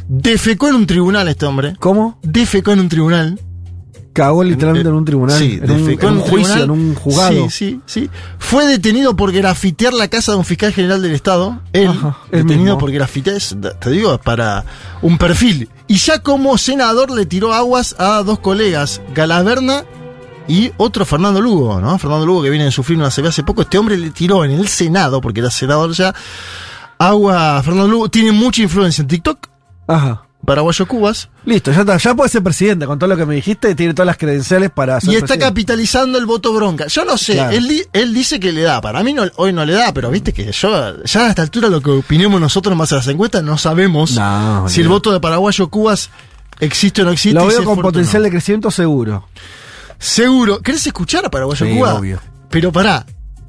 defecó 0.06 0.68
en 0.68 0.76
un 0.76 0.86
tribunal 0.86 1.26
este 1.26 1.46
hombre. 1.46 1.74
¿Cómo? 1.80 2.20
Defecó 2.22 2.70
en 2.70 2.78
un 2.78 2.88
tribunal. 2.88 3.40
Cagó 4.18 4.42
literalmente 4.42 4.88
en 4.88 4.94
un 4.96 5.04
tribunal. 5.04 5.38
Sí, 5.38 5.60
en 5.62 5.70
un, 5.70 5.90
en 5.90 6.04
un 6.04 6.20
juicio, 6.20 6.54
tribunal. 6.54 6.62
en 6.62 6.70
un 6.70 6.94
juzgado. 6.96 7.50
Sí, 7.50 7.50
sí, 7.50 7.80
sí. 7.86 8.10
Fue 8.38 8.66
detenido 8.66 9.14
por 9.14 9.30
grafitear 9.30 9.94
la 9.94 10.08
casa 10.08 10.32
de 10.32 10.38
un 10.38 10.44
fiscal 10.44 10.72
general 10.72 11.00
del 11.02 11.12
Estado. 11.12 11.60
Él, 11.72 11.86
Ajá, 11.88 12.18
él 12.32 12.42
detenido 12.42 12.64
mismo. 12.64 12.78
por 12.78 12.90
grafitear, 12.90 13.38
te 13.80 13.90
digo, 13.90 14.18
para 14.18 14.64
un 15.02 15.18
perfil. 15.18 15.68
Y 15.86 15.96
ya 15.98 16.20
como 16.20 16.58
senador 16.58 17.12
le 17.12 17.26
tiró 17.26 17.52
aguas 17.54 17.94
a 17.98 18.22
dos 18.24 18.40
colegas, 18.40 19.00
Galaverna 19.14 19.84
y 20.48 20.72
otro 20.78 21.04
Fernando 21.04 21.40
Lugo, 21.40 21.80
¿no? 21.80 21.96
Fernando 21.98 22.26
Lugo 22.26 22.42
que 22.42 22.50
viene 22.50 22.66
a 22.66 22.70
sufrir 22.72 22.98
una 22.98 23.10
CB 23.10 23.26
hace 23.28 23.42
poco. 23.44 23.62
Este 23.62 23.78
hombre 23.78 23.96
le 23.96 24.10
tiró 24.10 24.44
en 24.44 24.50
el 24.50 24.66
Senado, 24.66 25.20
porque 25.20 25.40
era 25.40 25.50
senador 25.50 25.92
ya, 25.92 26.12
agua 26.98 27.62
Fernando 27.62 27.88
Lugo. 27.88 28.08
Tiene 28.08 28.32
mucha 28.32 28.62
influencia 28.62 29.02
en 29.02 29.08
TikTok, 29.08 29.46
Ajá. 29.86 30.22
Paraguayo 30.44 30.86
Cubas. 30.86 31.28
Listo, 31.44 31.70
ya 31.72 31.80
está. 31.80 31.96
Ya 31.98 32.14
puede 32.14 32.30
ser 32.30 32.42
presidente. 32.42 32.86
Con 32.86 32.98
todo 32.98 33.08
lo 33.10 33.16
que 33.16 33.26
me 33.26 33.34
dijiste, 33.34 33.74
tiene 33.74 33.92
todas 33.94 34.06
las 34.06 34.16
credenciales 34.16 34.70
para 34.70 35.00
ser 35.00 35.10
Y 35.10 35.14
está 35.16 35.26
presidente. 35.26 35.44
capitalizando 35.46 36.18
el 36.18 36.26
voto 36.26 36.52
bronca. 36.52 36.86
Yo 36.86 37.04
no 37.04 37.18
sé, 37.18 37.34
Claro. 37.34 37.52
él, 37.56 37.68
di- 37.68 37.82
él 37.92 38.14
dice 38.14 38.40
que 38.40 38.52
le 38.52 38.62
da. 38.62 38.80
Para 38.80 39.02
mí 39.02 39.12
no, 39.12 39.24
hoy 39.36 39.52
no 39.52 39.64
le 39.64 39.74
da, 39.74 39.92
pero 39.92 40.10
viste 40.10 40.32
que 40.32 40.50
yo, 40.52 41.02
ya 41.04 41.26
a 41.26 41.28
esta 41.30 41.42
altura 41.42 41.68
lo 41.68 41.80
que 41.82 41.90
opinemos 41.90 42.40
nosotros 42.40 42.76
más 42.76 42.92
a 42.92 42.96
las 42.96 43.08
encuestas, 43.08 43.42
no 43.42 43.58
sabemos 43.58 44.12
No, 44.12 44.68
si 44.68 44.80
el 44.80 44.86
olvidate. 44.86 44.88
voto 44.88 45.12
de 45.12 45.20
Paraguayo 45.20 45.68
Cubas 45.68 46.10
existe 46.60 47.02
o 47.02 47.04
no 47.04 47.10
existe. 47.12 47.34
Lo 47.38 47.46
y 47.46 47.50
si 47.50 47.50
veo 47.50 47.60
es 47.60 47.66
con 47.66 47.74
fuerte 47.76 47.80
o 47.88 47.92
potencial 47.92 48.22
no. 48.22 48.24
de 48.24 48.30
crecimiento 48.30 48.70
seguro. 48.70 49.28
Seguro. 49.98 50.60
¿Querés 50.62 50.86
escuchar 50.86 51.24
a 51.26 51.30
Paraguayo 51.30 51.66
Sí, 51.66 51.74
Cuba? 51.74 51.94
obvio. 51.94 52.20
Pero 52.50 52.72
pará. 52.72 53.04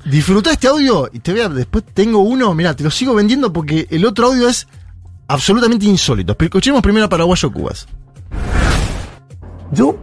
Disfrutá 0.06 0.52
este 0.54 0.68
audio 0.68 1.10
y 1.12 1.20
te 1.20 1.32
voy 1.34 1.42
a. 1.42 1.50
Después 1.50 1.84
tengo 1.94 2.20
uno, 2.20 2.54
mira, 2.56 2.74
te 2.76 2.84
lo 2.84 2.90
sigo 2.92 3.14
vendiendo 3.14 3.52
porque 3.52 3.86
el 3.92 4.06
otro 4.06 4.28
audio 4.28 4.48
es 4.48 4.66
absolutamente 5.30 5.86
insólito. 5.86 6.36
Pero 6.36 6.48
Escuchemos 6.48 6.82
primero 6.82 7.06
a 7.06 7.10
Paraguayo 7.10 7.52
Cubas. 7.52 7.88
Yo 9.72 9.96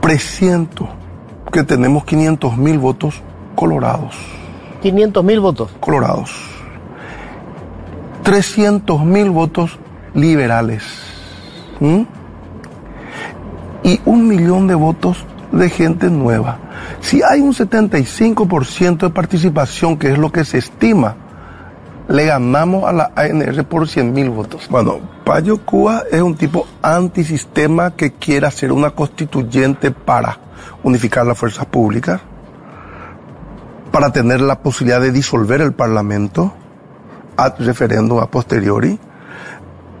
presiento 0.00 0.88
que 1.50 1.62
tenemos 1.62 2.04
500 2.04 2.56
mil 2.58 2.78
votos 2.78 3.14
colorados. 3.54 4.16
500 4.82 5.24
mil 5.24 5.40
votos. 5.40 5.70
Colorados. 5.80 6.32
300 8.24 9.04
mil 9.04 9.30
votos 9.30 9.78
liberales. 10.14 10.82
¿Mm? 11.80 12.02
Y 13.84 14.00
un 14.04 14.26
millón 14.28 14.66
de 14.66 14.74
votos 14.74 15.24
de 15.52 15.70
gente 15.70 16.10
nueva. 16.10 16.58
Si 17.00 17.22
hay 17.22 17.40
un 17.40 17.52
75% 17.52 18.98
de 18.98 19.10
participación, 19.10 19.98
que 19.98 20.12
es 20.12 20.18
lo 20.18 20.32
que 20.32 20.44
se 20.44 20.58
estima, 20.58 21.16
le 22.08 22.26
ganamos 22.26 22.84
a 22.84 22.92
la 22.92 23.12
ANR 23.14 23.64
por 23.64 23.88
100 23.88 24.12
mil 24.12 24.30
votos. 24.30 24.68
Bueno, 24.68 25.00
Payo 25.24 25.58
Cuba 25.58 26.02
es 26.10 26.20
un 26.20 26.34
tipo 26.34 26.66
antisistema 26.82 27.92
que 27.92 28.12
quiere 28.12 28.46
hacer 28.46 28.72
una 28.72 28.90
constituyente 28.90 29.90
para 29.90 30.38
unificar 30.82 31.26
las 31.26 31.38
fuerzas 31.38 31.66
públicas, 31.66 32.20
para 33.90 34.10
tener 34.12 34.40
la 34.40 34.60
posibilidad 34.60 35.00
de 35.00 35.12
disolver 35.12 35.60
el 35.60 35.72
Parlamento 35.72 36.52
ad 37.36 37.54
referéndum 37.58 38.18
a 38.18 38.30
posteriori, 38.30 38.98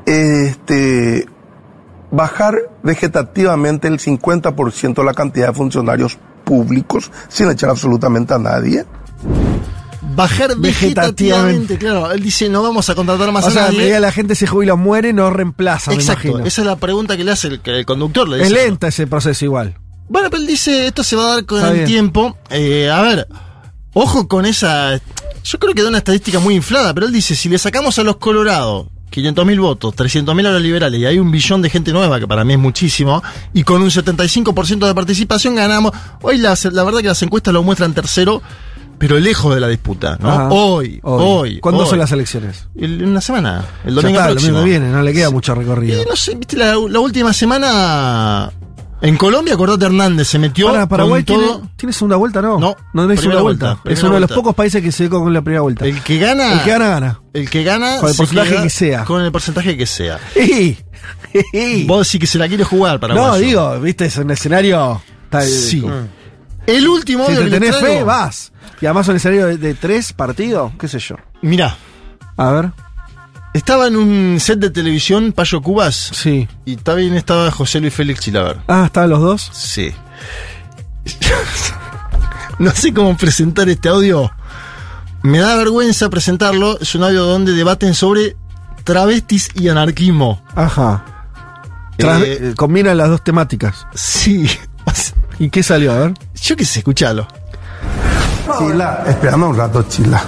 este, 0.04 1.26
bajar 2.10 2.58
vegetativamente 2.82 3.88
el 3.88 3.98
50% 3.98 4.94
de 4.94 5.04
la 5.04 5.14
cantidad 5.14 5.48
de 5.48 5.54
funcionarios 5.54 6.18
públicos 6.44 7.10
sin 7.28 7.50
echar 7.50 7.70
absolutamente 7.70 8.34
a 8.34 8.38
nadie. 8.38 8.84
Bajar 10.14 10.56
vegetativamente. 10.56 10.66
Vegetativamente. 11.12 11.78
Claro, 11.78 12.12
él 12.12 12.22
dice, 12.22 12.48
no 12.48 12.62
vamos 12.62 12.88
a 12.90 12.94
contratar 12.94 13.30
más 13.32 13.44
O 13.44 13.48
a 13.48 13.50
sea, 13.50 13.62
nadie. 13.64 13.78
medida 13.78 13.94
que 13.96 14.00
la 14.00 14.12
gente 14.12 14.34
se 14.34 14.46
jubila 14.46 14.74
o 14.74 14.76
muere, 14.76 15.12
no 15.12 15.30
reemplaza, 15.30 15.90
me 15.90 15.96
Exacto, 15.96 16.28
imagino. 16.28 16.46
esa 16.46 16.60
es 16.62 16.66
la 16.66 16.76
pregunta 16.76 17.16
que 17.16 17.24
le 17.24 17.32
hace 17.32 17.48
el, 17.48 17.60
el 17.64 17.86
conductor. 17.86 18.28
Le 18.28 18.42
Es 18.42 18.48
dice, 18.48 18.64
lenta 18.64 18.88
ese 18.88 19.06
proceso 19.06 19.44
igual. 19.44 19.74
Bueno, 20.08 20.28
pero 20.30 20.40
él 20.42 20.46
dice, 20.46 20.86
esto 20.86 21.02
se 21.02 21.16
va 21.16 21.24
a 21.24 21.34
dar 21.36 21.44
con 21.46 21.58
Está 21.58 21.70
el 21.70 21.74
bien. 21.76 21.86
tiempo. 21.86 22.36
Eh, 22.50 22.90
a 22.90 23.00
ver, 23.02 23.26
ojo 23.94 24.28
con 24.28 24.46
esa... 24.46 25.00
Yo 25.44 25.58
creo 25.58 25.74
que 25.74 25.82
da 25.82 25.88
una 25.88 25.98
estadística 25.98 26.38
muy 26.38 26.54
inflada, 26.54 26.94
pero 26.94 27.06
él 27.06 27.12
dice, 27.12 27.34
si 27.34 27.48
le 27.48 27.58
sacamos 27.58 27.98
a 27.98 28.02
los 28.04 28.16
Colorados 28.18 28.86
500.000 29.10 29.60
votos, 29.60 29.94
300.000 29.94 30.46
a 30.46 30.52
los 30.52 30.62
liberales 30.62 30.98
y 31.00 31.04
hay 31.04 31.18
un 31.18 31.30
billón 31.30 31.60
de 31.62 31.68
gente 31.68 31.92
nueva, 31.92 32.18
que 32.20 32.26
para 32.28 32.44
mí 32.44 32.52
es 32.54 32.58
muchísimo, 32.58 33.22
y 33.52 33.62
con 33.64 33.82
un 33.82 33.90
75% 33.90 34.86
de 34.86 34.94
participación 34.94 35.54
ganamos. 35.54 35.92
Hoy 36.22 36.38
las- 36.38 36.64
la 36.66 36.82
verdad 36.84 37.00
que 37.00 37.08
las 37.08 37.22
encuestas 37.22 37.52
lo 37.52 37.62
muestran 37.62 37.92
tercero, 37.92 38.40
pero 39.02 39.18
lejos 39.18 39.52
de 39.52 39.60
la 39.60 39.66
disputa, 39.66 40.16
¿no? 40.20 40.30
Ajá. 40.30 40.48
Hoy, 40.50 41.00
hoy. 41.02 41.58
¿Cuándo 41.58 41.82
hoy. 41.82 41.88
son 41.90 41.98
las 41.98 42.12
elecciones? 42.12 42.68
El- 42.76 43.02
en 43.02 43.08
una 43.08 43.20
semana, 43.20 43.64
el 43.84 43.96
Ya 43.96 44.00
domingo 44.00 44.18
está, 44.20 44.28
el 44.28 44.34
próximo. 44.36 44.58
domingo 44.58 44.78
viene, 44.80 44.92
no 44.92 45.02
le 45.02 45.12
queda 45.12 45.30
mucho 45.30 45.54
recorrido. 45.56 46.02
Y 46.02 46.06
no 46.06 46.14
sé, 46.14 46.36
viste, 46.36 46.56
la, 46.56 46.76
la 46.88 47.00
última 47.00 47.32
semana 47.32 48.52
en 49.00 49.16
Colombia, 49.16 49.54
acordate 49.54 49.86
Hernández, 49.86 50.28
se 50.28 50.38
metió 50.38 50.68
Para, 50.68 50.86
Paraguay 50.88 51.24
con 51.24 51.36
tiene, 51.36 51.42
todo. 51.52 51.62
¿tiene 51.74 51.92
segunda 51.92 52.14
vuelta, 52.14 52.40
¿no? 52.40 52.60
No, 52.60 52.76
no 52.92 53.02
tiene 53.06 53.16
segunda 53.20 53.40
vuelta. 53.42 53.66
vuelta, 53.82 53.90
es 53.92 54.02
uno 54.04 54.14
de 54.14 54.20
los 54.20 54.30
pocos 54.30 54.54
países 54.54 54.80
que 54.80 54.92
se 54.92 55.08
dio 55.08 55.18
con 55.20 55.34
la 55.34 55.42
primera 55.42 55.62
vuelta. 55.62 55.84
El 55.84 56.00
que 56.02 56.18
gana. 56.20 56.52
El 56.52 56.62
que 56.62 56.70
gana, 56.70 56.88
gana. 56.88 57.20
El 57.32 57.50
que 57.50 57.64
gana. 57.64 57.98
Con 57.98 58.08
el 58.10 58.14
porcentaje 58.14 58.62
que 58.62 58.70
sea. 58.70 59.04
Con 59.04 59.20
el 59.22 59.32
porcentaje 59.32 59.76
que 59.76 59.86
sea. 59.86 60.20
Vos 61.86 62.06
sí 62.06 62.18
que 62.20 62.26
se 62.28 62.38
la 62.38 62.46
quiere 62.46 62.62
jugar 62.62 63.00
para 63.00 63.14
No, 63.14 63.36
digo, 63.36 63.80
viste, 63.80 64.04
es 64.04 64.16
un 64.18 64.30
escenario. 64.30 65.02
está- 65.24 65.40
Sí. 65.42 65.84
El 66.66 66.86
último 66.86 67.26
Si 67.26 67.34
te 67.34 67.50
tenés 67.50 67.76
fe, 67.76 68.04
vas. 68.04 68.51
Y 68.80 68.86
además 68.86 69.08
un 69.08 69.16
escenario 69.16 69.46
de, 69.46 69.58
de 69.58 69.74
tres 69.74 70.12
partidos, 70.12 70.72
qué 70.78 70.88
sé 70.88 70.98
yo. 70.98 71.16
Mirá, 71.42 71.76
A 72.36 72.50
ver. 72.50 72.70
estaba 73.54 73.86
en 73.86 73.96
un 73.96 74.40
set 74.40 74.58
de 74.58 74.70
televisión 74.70 75.32
Payo 75.32 75.60
Cubas 75.62 75.94
Sí. 76.12 76.48
y 76.64 76.76
también 76.76 77.14
estaba 77.14 77.50
José 77.50 77.80
Luis 77.80 77.94
Félix 77.94 78.20
Chilaver. 78.20 78.58
Ah, 78.68 78.84
estaban 78.86 79.10
los 79.10 79.20
dos. 79.20 79.50
Sí. 79.52 79.92
no 82.58 82.70
sé 82.72 82.92
cómo 82.92 83.16
presentar 83.16 83.68
este 83.68 83.88
audio. 83.88 84.30
Me 85.22 85.38
da 85.38 85.56
vergüenza 85.56 86.08
presentarlo. 86.10 86.78
Es 86.80 86.94
un 86.94 87.04
audio 87.04 87.24
donde 87.24 87.52
debaten 87.52 87.94
sobre 87.94 88.36
travestis 88.84 89.50
y 89.54 89.68
anarquismo. 89.68 90.42
Ajá. 90.54 91.04
Tras- 91.98 92.22
Eh, 92.22 92.38
eh, 92.50 92.54
combinan 92.56 92.96
las 92.96 93.08
dos 93.08 93.22
temáticas. 93.22 93.86
Sí. 93.94 94.48
¿Y 95.38 95.50
qué 95.50 95.62
salió? 95.62 95.92
A 95.92 95.98
ver. 95.98 96.14
Yo 96.40 96.56
qué 96.56 96.64
sé, 96.64 96.80
escuchalo. 96.80 97.26
Chila, 98.58 99.04
espérame 99.06 99.44
un 99.44 99.56
rato, 99.56 99.82
Chila. 99.84 100.22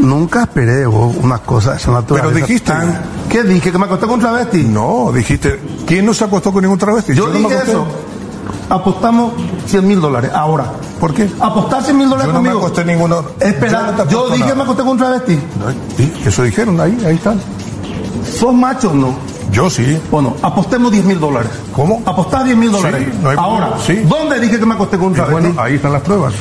Nunca 0.00 0.42
esperé 0.42 0.72
de 0.76 0.86
vos 0.86 1.14
una 1.22 1.38
cosa 1.38 1.72
de 1.72 1.76
esa 1.78 1.90
naturaleza. 1.90 2.32
Pero 2.34 2.46
dijiste. 2.46 2.70
tan- 2.72 3.00
¿Qué 3.30 3.42
dije? 3.42 3.72
¿Que 3.72 3.78
me 3.78 3.86
acosté 3.86 4.06
con 4.06 4.14
un 4.16 4.20
travesti? 4.20 4.62
No, 4.64 5.10
dijiste. 5.12 5.58
¿Quién 5.86 6.04
no 6.06 6.12
se 6.14 6.24
acostó 6.24 6.52
con 6.52 6.62
ningún 6.62 6.78
travesti? 6.78 7.14
Yo 7.14 7.26
no 7.28 7.32
me 7.34 7.38
dije 7.40 7.56
eso. 7.66 7.86
Apostamos 8.68 9.32
100 9.66 9.86
mil 9.86 10.00
dólares 10.00 10.30
ahora. 10.34 10.66
¿Por 11.00 11.14
qué? 11.14 11.28
Apostar 11.40 11.82
100 11.82 11.96
mil 11.96 12.08
dólares 12.08 12.26
Yo 12.28 12.32
no 12.32 12.42
me 12.42 12.48
conmigo. 12.50 12.66
acosté 12.66 12.84
ninguno. 12.84 13.24
Espera, 13.40 13.92
no 13.96 14.08
yo, 14.08 14.28
dije 14.28 14.40
nada. 14.40 14.54
me 14.54 14.62
acosté 14.62 14.82
con 14.82 14.92
un 14.92 14.98
travesti. 14.98 15.38
Eso 16.24 16.42
dijeron, 16.42 16.80
ahí, 16.80 17.02
ahí 17.06 17.14
están. 17.16 17.40
¿Sos 18.38 18.54
macho 18.54 18.90
o 18.90 18.94
no? 18.94 19.14
Yo 19.52 19.70
sí. 19.70 19.98
Bueno, 20.10 20.34
apostemos 20.42 20.90
10 20.92 21.04
mil 21.04 21.20
dólares. 21.20 21.50
¿Cómo? 21.74 22.02
Apostar 22.04 22.44
10 22.44 22.56
mil 22.56 22.70
dólares. 22.72 23.08
no 23.22 23.30
hay 23.30 23.36
Ahora, 23.38 23.70
sí. 23.84 24.02
¿dónde 24.06 24.40
dije 24.40 24.58
que 24.58 24.66
me 24.66 24.74
acosté 24.74 24.96
con 24.98 25.06
un 25.08 25.12
Y 25.12 25.16
travesti? 25.16 25.42
bueno, 25.42 25.60
ahí 25.62 25.74
están 25.76 25.92
las 25.92 26.02
pruebas. 26.02 26.34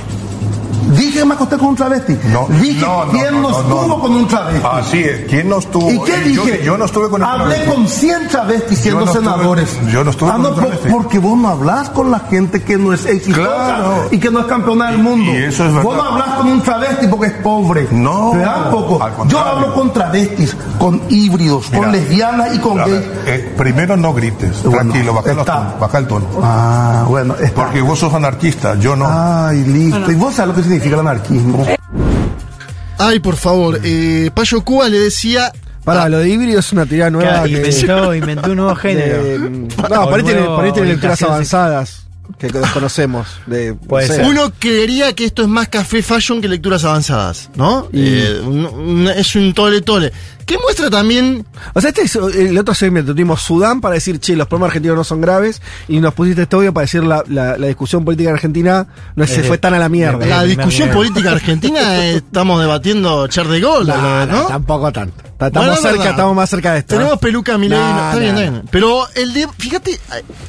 Dije 0.89 1.19
que 1.19 1.25
me 1.25 1.33
acosté 1.33 1.57
con 1.57 1.67
un 1.69 1.75
travesti. 1.75 2.17
No, 2.31 2.47
dije 2.49 2.81
no, 2.81 3.05
no, 3.05 3.11
quién 3.11 3.33
no, 3.33 3.41
no, 3.41 3.49
no, 3.51 3.59
estuvo 3.59 3.87
no. 3.87 3.99
con 3.99 4.11
un 4.15 4.27
travesti. 4.27 4.67
Así 4.71 5.03
es. 5.03 5.25
¿Quién 5.29 5.49
no 5.49 5.57
estuvo? 5.59 5.89
¿Y 5.91 5.99
qué 6.01 6.13
Eh, 6.15 6.33
yo- 6.33 6.43
dije? 6.45 6.61
Yo, 6.63 6.77
no 6.77 6.85
estuve 6.85 7.09
con 7.09 7.21
el 7.21 7.27
Hablé 7.27 7.55
travesti. 7.55 7.75
con 7.75 7.87
100 7.87 8.27
travestis 8.27 8.79
siendo 8.79 8.99
Yo 9.01 9.05
no 9.05 9.11
estuve- 9.11 9.23
senadores. 9.31 9.79
yo 9.91 10.03
no 10.03 10.11
estuve 10.11 10.29
Ah, 10.29 10.33
con 10.33 10.41
no, 10.43 10.49
un 10.49 10.55
por- 10.55 10.63
travesti. 10.65 10.89
porque 10.89 11.19
vos 11.19 11.37
no 11.37 11.49
hablas 11.49 11.89
con 11.89 12.11
la 12.11 12.19
gente 12.19 12.61
que 12.63 12.77
no 12.77 12.93
es 12.93 13.05
exitosa 13.05 13.49
Claro. 13.49 14.07
y 14.11 14.17
que 14.19 14.29
no 14.31 14.39
es 14.41 14.45
campeona 14.45 14.87
del 14.91 14.99
mundo. 14.99 15.31
y 15.31 15.37
eso 15.37 15.65
es 15.65 15.73
vos 15.73 15.83
verdad. 15.95 15.97
no 15.97 16.03
hablas 16.13 16.27
con 16.37 16.47
un 16.49 16.61
travesti 16.61 17.07
porque 17.07 17.27
es 17.27 17.33
pobre. 17.33 17.87
No, 17.91 18.31
Te 18.33 18.39
da 18.39 18.69
poco. 18.71 18.99
Yo 19.27 19.39
hablo 19.39 19.73
con 19.73 19.91
travestis, 19.93 20.55
con 20.79 21.01
híbridos, 21.09 21.67
con 21.69 21.91
lesbianas 21.91 22.55
y 22.55 22.59
con 22.59 22.77
gays. 22.77 23.03
eh, 23.25 23.53
primero 23.57 23.97
no 23.97 24.13
grites. 24.13 24.63
Bueno, 24.63 24.91
Tranquilo, 24.91 25.13
baja, 25.13 25.29
tonos, 25.45 25.79
baja 25.79 25.97
el 25.97 26.07
tono. 26.07 26.25
Ah, 26.43 27.05
bueno, 27.07 27.35
está. 27.35 27.63
Porque 27.65 27.81
vos 27.81 27.99
sos 27.99 28.13
anarquista, 28.13 28.75
yo 28.75 28.95
no. 28.95 29.07
Ay, 29.09 29.63
listo. 29.65 30.11
¿Y 30.11 30.15
vos 30.15 30.33
sabés 30.35 30.49
lo 30.49 30.55
que 30.55 30.61
significa 30.63 30.74
el 30.83 30.99
anarquismo? 30.99 31.65
Ay, 32.97 33.19
por 33.19 33.35
favor. 33.35 33.79
Eh, 33.83 34.29
Payo 34.33 34.61
Cuba 34.63 34.89
le 34.89 34.99
decía. 34.99 35.51
Para, 35.83 36.09
lo 36.09 36.17
de 36.17 36.29
híbrido 36.29 36.59
es 36.59 36.71
una 36.71 36.85
teoría 36.85 37.09
nueva. 37.11 37.43
Que- 37.43 37.51
inventó, 37.51 38.13
inventó 38.15 38.49
un 38.51 38.57
nuevo 38.57 38.75
género. 38.75 39.23
de- 39.23 39.39
no, 39.89 40.09
ahí 40.59 40.71
tiene, 40.71 40.89
lecturas 40.89 41.21
avanzadas 41.21 42.01
que 42.39 42.47
desconocemos. 42.47 43.27
De, 43.45 43.75
Puede 43.75 44.07
no 44.07 44.13
sé. 44.15 44.19
ser. 44.21 44.29
Uno 44.31 44.51
creería 44.57 45.13
que 45.13 45.25
esto 45.25 45.43
es 45.43 45.47
más 45.47 45.67
café 45.67 46.01
fashion 46.01 46.41
que 46.41 46.47
lecturas 46.47 46.83
avanzadas, 46.85 47.51
¿no? 47.55 47.87
Y- 47.93 47.99
Eh, 48.17 48.39
un- 48.43 48.65
un- 48.65 49.07
es 49.09 49.35
un 49.35 49.53
tole 49.53 49.81
tole. 49.81 50.11
Que 50.45 50.57
muestra 50.59 50.89
también. 50.91 51.43
O 51.73 51.81
sea, 51.81 51.89
este 51.89 52.03
es 52.03 52.15
el 52.15 52.55
otro 52.57 52.75
segmento. 52.75 53.13
Tuvimos 53.13 53.41
Sudán 53.41 53.81
para 53.81 53.95
decir, 53.95 54.19
che, 54.19 54.35
los 54.35 54.47
problemas 54.47 54.67
argentinos 54.69 54.95
no 54.97 55.03
son 55.03 55.19
graves. 55.19 55.61
Y 55.87 55.99
nos 55.99 56.13
pusiste 56.13 56.43
este 56.43 56.55
audio 56.55 56.71
para 56.73 56.83
decir 56.83 57.03
la, 57.03 57.23
la, 57.27 57.57
la 57.57 57.67
discusión 57.67 58.05
política 58.05 58.29
en 58.29 58.35
Argentina 58.35 58.87
no 59.15 59.25
se 59.25 59.41
Eh, 59.41 59.43
fue 59.43 59.57
tan 59.57 59.73
a 59.73 59.79
la 59.79 59.89
mierda. 59.89 60.23
La 60.25 60.43
discusión 60.43 60.89
política 60.91 61.31
argentina 61.31 61.79
eh, 62.05 62.17
estamos 62.17 62.59
debatiendo 62.61 63.25
Char 63.27 63.47
de 63.47 63.59
Gol, 63.61 63.87
No, 63.87 63.97
¿no? 63.97 64.25
no, 64.27 64.43
tampoco 64.45 64.91
tanto. 64.91 65.15
Bueno, 65.37 65.47
Estamos 65.47 65.67
es 65.75 65.81
cerca, 65.81 65.97
verdad. 65.97 66.09
estamos 66.11 66.35
más 66.35 66.49
cerca 66.49 66.73
de 66.73 66.79
esto. 66.79 66.95
Tenemos 66.95 67.15
¿eh? 67.15 67.19
peluca 67.19 67.57
Milei, 67.57 67.77
No, 67.77 67.87
está 67.89 68.13
no, 68.13 68.19
bien, 68.19 68.33
no. 68.35 68.39
está 68.39 68.51
bien. 68.51 68.67
Pero 68.71 69.07
el 69.15 69.33
de, 69.33 69.47
fíjate, 69.57 69.99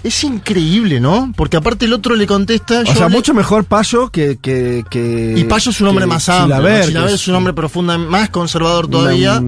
es 0.05 0.25
increíble, 0.25 1.01
¿no? 1.01 1.33
Porque 1.37 1.57
aparte 1.57 1.87
el 1.87 1.93
otro 1.93 2.15
le 2.15 2.25
contesta. 2.27 2.81
O 2.81 2.85
yo 2.85 2.93
sea, 2.95 3.09
le- 3.09 3.17
mucho 3.17 3.35
mejor 3.35 3.65
Payo 3.65 4.11
que. 4.11 4.39
que, 4.41 4.85
que 4.89 5.35
Y 5.37 5.43
Payo 5.45 5.73
es 5.73 5.81
un 5.81 5.89
hombre 5.89 6.07
más 6.07 6.29
amplio. 6.29 6.57
¿no? 6.57 6.63
Chilaver, 6.63 6.87
Chilaver 6.87 7.09
que 7.09 7.15
es 7.17 7.27
un 7.29 7.35
hombre 7.35 7.53
profunda, 7.53 7.99
más 7.99 8.29
conservador 8.29 8.87
todavía. 8.89 9.43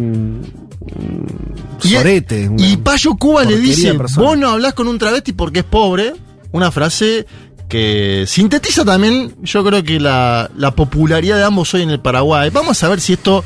Y- 1.83 1.89
sorete. 1.91 2.51
Y 2.59 2.77
Payo 2.79 3.15
Cuba 3.17 3.45
le 3.45 3.59
dice, 3.59 3.95
persona. 3.95 4.27
vos 4.27 4.39
no 4.39 4.51
hablás 4.51 4.75
con 4.75 4.89
un 4.89 4.99
travesti 4.99 5.33
porque 5.33 5.61
es 5.61 5.65
pobre. 5.65 6.15
Una 6.53 6.71
frase 6.71 7.27
que 7.69 8.25
sintetiza 8.27 8.85
también, 8.85 9.35
yo 9.43 9.63
creo 9.65 9.83
que 9.85 10.01
la, 10.01 10.51
la 10.57 10.71
popularidad 10.75 11.37
de 11.37 11.45
ambos 11.45 11.73
hoy 11.75 11.83
en 11.83 11.91
el 11.91 12.01
Paraguay. 12.01 12.51
Vamos 12.51 12.83
a 12.83 12.89
ver 12.89 13.01
si 13.01 13.13
esto, 13.13 13.45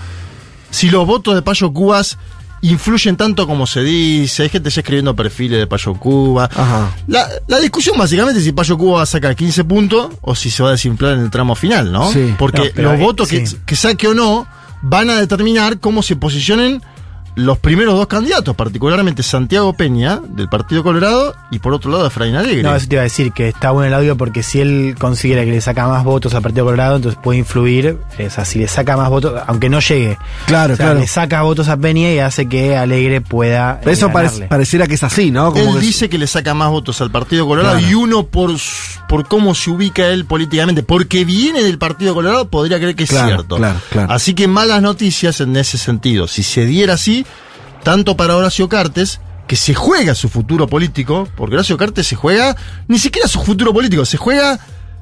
si 0.70 0.88
los 0.90 1.06
votos 1.06 1.34
de 1.34 1.42
Payo 1.42 1.72
Cubas 1.72 2.16
influyen 2.60 3.16
tanto 3.16 3.48
como 3.48 3.66
se 3.66 3.82
dice. 3.82 4.44
Hay 4.44 4.48
gente 4.50 4.70
ya 4.70 4.80
escribiendo 4.80 5.16
perfiles 5.16 5.58
de 5.58 5.66
Payo 5.66 5.94
Cuba. 5.94 6.48
Ajá. 6.54 6.94
La, 7.08 7.26
la 7.48 7.58
discusión 7.58 7.98
básicamente 7.98 8.38
es 8.38 8.44
si 8.44 8.52
Payo 8.52 8.78
Cuba 8.78 8.98
va 8.98 9.02
a 9.02 9.06
sacar 9.06 9.34
15 9.34 9.64
puntos 9.64 10.12
o 10.20 10.36
si 10.36 10.48
se 10.50 10.62
va 10.62 10.68
a 10.68 10.72
desinflar 10.72 11.14
en 11.14 11.20
el 11.24 11.30
tramo 11.30 11.56
final, 11.56 11.90
¿no? 11.90 12.12
Sí. 12.12 12.32
Porque 12.38 12.72
No, 12.76 12.82
los 12.84 12.92
ahí- 12.92 13.00
votos 13.00 13.28
que 13.66 13.74
saque 13.76 14.06
o 14.06 14.14
no 14.14 14.46
van 14.82 15.10
a 15.10 15.18
determinar 15.18 15.80
cómo 15.80 16.02
se 16.04 16.14
posicionen 16.14 16.80
los 17.34 17.58
primeros 17.58 17.94
dos 17.94 18.06
candidatos, 18.06 18.54
particularmente 18.54 19.22
Santiago 19.22 19.72
Peña, 19.72 20.20
del 20.28 20.48
Partido 20.48 20.82
Colorado, 20.82 21.34
y 21.50 21.58
por 21.60 21.72
otro 21.72 21.90
lado 21.90 22.06
Efraín 22.06 22.34
Alegre. 22.34 22.62
No, 22.62 22.74
eso 22.76 22.86
te 22.88 22.96
iba 22.96 23.00
a 23.00 23.04
decir, 23.04 23.32
que 23.32 23.48
está 23.48 23.70
bueno 23.70 23.88
el 23.88 23.94
audio 23.94 24.16
porque 24.16 24.42
si 24.42 24.60
él 24.60 24.94
considera 24.98 25.44
que 25.44 25.50
le 25.50 25.60
saca 25.60 25.88
más 25.88 26.04
votos 26.04 26.34
al 26.34 26.42
Partido 26.42 26.66
Colorado, 26.66 26.96
entonces 26.96 27.18
puede 27.22 27.38
influir, 27.38 27.98
o 28.18 28.30
sea, 28.30 28.44
si 28.44 28.58
le 28.58 28.68
saca 28.68 28.96
más 28.96 29.08
votos, 29.08 29.40
aunque 29.46 29.68
no 29.70 29.80
llegue. 29.80 30.18
Claro, 30.46 30.74
O 30.74 30.76
sea, 30.76 30.86
claro. 30.86 31.00
Le 31.00 31.06
saca 31.06 31.42
votos 31.42 31.68
a 31.68 31.76
Peña 31.76 32.12
y 32.12 32.18
hace 32.18 32.48
que 32.48 32.76
Alegre 32.76 33.20
pueda. 33.22 33.80
eh, 33.84 33.90
Eso 33.92 34.08
ganarle. 34.08 34.46
pareciera 34.46 34.86
que 34.86 34.94
es 34.94 35.02
así, 35.02 35.30
¿no? 35.30 35.52
Como 35.52 35.74
Él 35.74 35.80
que- 35.80 35.86
dice 35.86 36.08
que 36.10 36.18
le 36.18 36.26
saca 36.26 36.52
más 36.54 36.70
votos 36.70 37.00
al 37.00 37.10
Partido 37.10 37.46
Colorado 37.46 37.78
Claro. 37.78 37.90
y 37.90 37.94
uno 37.94 38.24
por, 38.26 38.50
por 39.08 39.26
cómo 39.26 39.54
se 39.54 39.70
ubica 39.70 40.06
él 40.08 40.24
políticamente, 40.26 40.82
porque 40.82 41.24
viene 41.24 41.62
del 41.62 41.78
Partido 41.78 42.14
Colorado, 42.14 42.48
podría 42.48 42.78
creer 42.78 42.94
que 42.94 43.04
es 43.04 43.10
Claro, 43.10 43.26
cierto. 43.28 43.56
claro, 43.56 43.78
claro. 43.90 44.12
Así 44.12 44.34
que 44.34 44.48
malas 44.48 44.82
noticias 44.82 45.40
en 45.40 45.56
ese 45.56 45.78
sentido. 45.78 46.28
Si 46.28 46.42
se 46.42 46.66
diera 46.66 46.94
así, 46.94 47.21
tanto 47.82 48.16
para 48.16 48.36
Horacio 48.36 48.68
Cartes, 48.68 49.20
que 49.46 49.56
se 49.56 49.74
juega 49.74 50.14
su 50.14 50.28
futuro 50.28 50.66
político, 50.66 51.28
porque 51.36 51.56
Horacio 51.56 51.76
Cartes 51.76 52.06
se 52.06 52.16
juega 52.16 52.56
ni 52.88 52.98
siquiera 52.98 53.28
su 53.28 53.40
futuro 53.42 53.72
político, 53.72 54.04
se 54.04 54.16
juega 54.16 54.58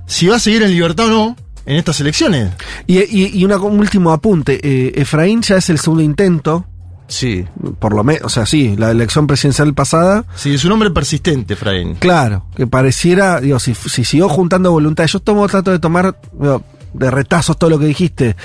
si 0.07 0.27
va 0.27 0.37
a 0.37 0.41
seguir 0.41 0.63
en 0.63 0.71
libertad 0.71 1.07
o 1.07 1.11
no 1.11 1.37
en 1.67 1.77
estas 1.77 2.01
elecciones. 2.01 2.51
Y, 2.87 2.99
y, 2.99 3.31
y 3.39 3.45
una- 3.45 3.59
un 3.59 3.79
último 3.79 4.11
apunte. 4.13 4.59
eh, 4.63 4.93
Efraín 4.97 5.43
ya 5.43 5.57
es 5.57 5.71
el 5.71 5.79
segundo 5.79 6.03
intento, 6.03 6.67
Sí. 7.07 7.45
por 7.79 7.93
lo 7.95 8.03
menos, 8.03 8.23
o 8.25 8.29
sea, 8.29 8.47
sí, 8.47 8.75
la 8.77 8.91
elección 8.91 9.27
presidencial 9.27 9.75
pasada. 9.75 10.25
Sí, 10.37 10.55
es 10.55 10.65
un 10.65 10.73
hombre 10.73 10.91
persistente, 10.91 11.55
Efraín. 11.55 11.95
Claro, 11.97 12.47
que 12.57 12.67
pareciera, 12.67 13.41
digo, 13.41 13.59
si, 13.61 13.75
si 13.75 14.05
siguió 14.05 14.29
juntando 14.29 14.71
voluntad, 14.73 15.07
yo 15.07 15.21
tomo, 15.21 15.47
trato 15.49 15.71
de 15.71 15.79
tomar 15.81 16.19
digo, 16.33 16.63
de 16.95 17.11
retazos 17.11 17.59
todo 17.59 17.71
lo 17.71 17.79
que 17.79 17.87
dijiste. 17.87 18.37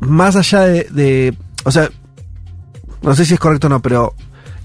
Más 0.00 0.34
allá 0.36 0.60
de, 0.60 0.84
de- 0.90 1.36
o 1.64 1.70
sea, 1.70 1.90
no 3.02 3.14
sé 3.14 3.24
si 3.24 3.34
es 3.34 3.40
correcto 3.40 3.66
o 3.66 3.70
no, 3.70 3.80
pero 3.80 4.14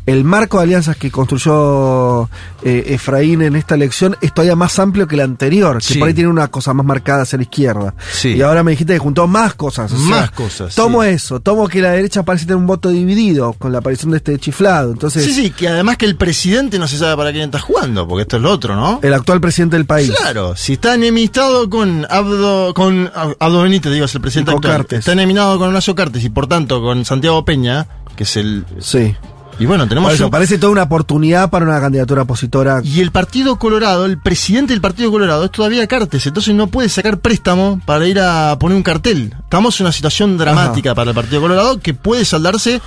el 0.06 0.24
marco 0.24 0.58
de 0.58 0.64
alianzas 0.66 0.98
que 0.98 1.10
construyó 1.10 2.30
eh, 2.64 2.84
Efraín 2.94 3.42
en 3.42 3.56
esta 3.56 3.74
elección 3.74 4.16
es 4.22 4.32
todavía 4.34 4.56
más 4.56 4.78
amplio 4.78 5.08
que 5.08 5.16
el 5.16 5.22
anterior, 5.22 5.78
que 5.80 5.84
Sí. 5.94 5.98
por 6.00 6.08
ahí 6.08 6.14
tiene 6.14 6.30
una 6.30 6.48
cosa 6.50 6.76
más 6.76 6.86
marcada 6.86 7.24
hacia 7.24 7.38
la 7.38 7.44
izquierda. 7.44 7.96
Sí. 8.14 8.30
Y 8.36 8.42
ahora 8.44 8.64
me 8.64 8.70
dijiste 8.72 8.94
que 8.94 9.00
juntó 9.00 9.28
más 9.28 9.56
cosas. 9.56 9.92
o 9.92 9.98
sea, 9.98 10.06
Más 10.08 10.30
cosas, 10.32 10.76
Tomo 10.76 11.02
sí. 11.02 11.10
eso, 11.10 11.40
tomo 11.40 11.68
que 11.68 11.82
la 11.82 11.90
derecha 11.92 12.22
parece 12.22 12.46
tener 12.46 12.58
un 12.58 12.68
voto 12.68 12.90
dividido 12.90 13.54
con 13.54 13.72
la 13.72 13.80
aparición 13.80 14.12
de 14.12 14.18
este 14.18 14.38
chiflado. 14.38 14.92
Entonces, 14.92 15.26
Sí, 15.26 15.34
sí, 15.34 15.50
que 15.50 15.68
además 15.70 15.98
que 15.98 16.06
el 16.06 16.16
presidente 16.18 16.78
no 16.78 16.88
se 16.88 17.00
sabe 17.00 17.18
para 17.18 17.32
quién 17.32 17.46
está 17.46 17.60
jugando, 17.60 18.08
porque 18.08 18.22
esto 18.24 18.38
es 18.38 18.44
lo 18.44 18.52
otro, 18.52 18.76
¿no? 18.76 19.00
el 19.02 19.14
actual 19.14 19.42
presidente 19.42 19.76
del 19.76 19.88
país. 19.88 20.12
Claro, 20.22 20.56
si 20.56 20.74
está 20.74 20.94
enemistado 20.94 21.68
con 21.68 22.06
Abdo, 22.12 22.76
con 22.76 23.08
Ab- 23.12 23.38
Abdo 23.40 23.64
Benítez, 23.64 23.92
digo, 23.92 24.06
es 24.06 24.14
el 24.14 24.22
presidente 24.22 24.52
actual. 24.52 24.78
Cartes. 24.78 25.00
Está 25.00 25.14
eneminado 25.14 25.58
con 25.58 25.70
Horacio 25.70 25.96
Cartes 25.96 26.24
y 26.24 26.30
por 26.30 26.46
tanto 26.46 26.80
con 26.82 27.06
Santiago 27.06 27.44
Peña, 27.44 27.88
que 28.16 28.24
es 28.24 28.38
el... 28.38 28.66
Sí. 28.80 29.16
Y 29.58 29.66
bueno, 29.66 29.88
tenemos... 29.88 30.10
Por 30.10 30.16
eso, 30.16 30.30
parece 30.30 30.58
toda 30.58 30.72
una 30.72 30.84
oportunidad 30.84 31.50
para 31.50 31.66
una 31.66 31.80
candidatura 31.80 32.24
opositora. 32.24 32.82
Y 32.84 33.00
el 33.00 33.12
Partido 33.12 33.58
Colorado, 33.58 34.06
el 34.06 34.18
presidente 34.18 34.74
del 34.74 34.82
Partido 34.82 35.12
Colorado 35.12 35.46
es 35.46 35.52
todavía 35.52 35.88
Cartes, 35.88 36.26
entonces 36.28 36.54
no 36.54 36.68
puede 36.68 36.90
sacar 36.90 37.20
préstamo 37.20 37.80
para 37.86 38.06
ir 38.08 38.20
a 38.20 38.58
poner 38.60 38.76
un 38.76 38.84
cartel. 38.84 39.34
Estamos 39.40 39.80
en 39.80 39.86
una 39.86 39.94
situación 39.94 40.38
dramática 40.38 40.94
para 40.94 41.12
el 41.12 41.16
Partido 41.16 41.42
Colorado 41.42 41.80
que 41.80 41.94
puede 41.94 42.26
saldarse 42.26 42.82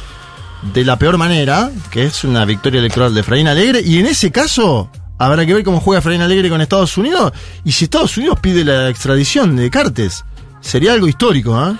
de 0.74 0.84
la 0.84 0.98
peor 0.98 1.16
manera, 1.16 1.70
que 1.90 2.04
es 2.04 2.24
una 2.24 2.44
victoria 2.44 2.80
electoral 2.80 3.14
de 3.14 3.20
Efraín 3.20 3.48
Alegre, 3.48 3.80
y 3.80 3.98
en 3.98 4.06
ese 4.06 4.30
caso 4.30 4.90
habrá 5.16 5.46
que 5.46 5.54
ver 5.54 5.64
cómo 5.64 5.80
juega 5.80 6.00
Efraín 6.00 6.20
Alegre 6.20 6.50
con 6.50 6.60
Estados 6.60 6.98
Unidos, 6.98 7.32
y 7.64 7.72
si 7.72 7.84
Estados 7.84 8.16
Unidos 8.16 8.40
pide 8.40 8.64
la 8.64 8.88
extradición 8.88 9.56
de 9.56 9.70
Cartes, 9.70 10.24
sería 10.60 10.92
algo 10.92 11.08
histórico, 11.08 11.56
¿ah? 11.56 11.76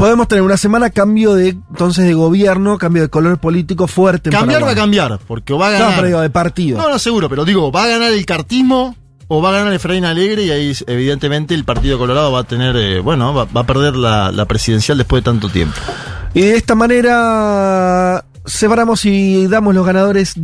Podemos 0.00 0.26
tener 0.28 0.42
una 0.42 0.56
semana 0.56 0.90
cambio 0.90 1.34
de 1.34 1.50
entonces 1.50 2.06
de 2.06 2.14
gobierno, 2.14 2.78
cambio 2.78 3.02
de 3.02 3.08
color 3.10 3.38
político 3.38 3.86
fuerte. 3.86 4.30
Cambiar 4.30 4.64
va 4.64 4.70
a 4.70 4.74
cambiar, 4.74 5.18
porque 5.28 5.52
va 5.52 5.68
a 5.68 5.72
No, 5.72 5.78
ganar... 5.78 5.94
pero 5.96 6.06
digo, 6.08 6.20
de 6.22 6.30
partido. 6.30 6.78
No, 6.78 6.88
no, 6.88 6.98
seguro, 6.98 7.28
pero 7.28 7.44
digo, 7.44 7.70
va 7.70 7.84
a 7.84 7.88
ganar 7.88 8.10
el 8.12 8.24
cartismo 8.24 8.96
o 9.28 9.42
va 9.42 9.50
a 9.50 9.52
ganar 9.52 9.72
Efraín 9.74 10.04
Alegre 10.06 10.42
y 10.44 10.50
ahí 10.50 10.76
evidentemente 10.86 11.54
el 11.54 11.64
Partido 11.64 11.98
Colorado 11.98 12.32
va 12.32 12.40
a 12.40 12.44
tener, 12.44 12.74
eh, 12.76 13.00
bueno, 13.00 13.32
va, 13.34 13.44
va 13.44 13.60
a 13.60 13.66
perder 13.66 13.94
la, 13.94 14.32
la 14.32 14.44
presidencial 14.46 14.96
después 14.98 15.22
de 15.22 15.30
tanto 15.30 15.48
tiempo. 15.50 15.76
Y 16.34 16.40
de 16.40 16.56
esta 16.56 16.74
manera 16.74 18.24
separamos 18.46 19.04
y 19.04 19.46
damos 19.48 19.74
los 19.74 19.84
ganadores 19.86 20.34
de 20.34 20.38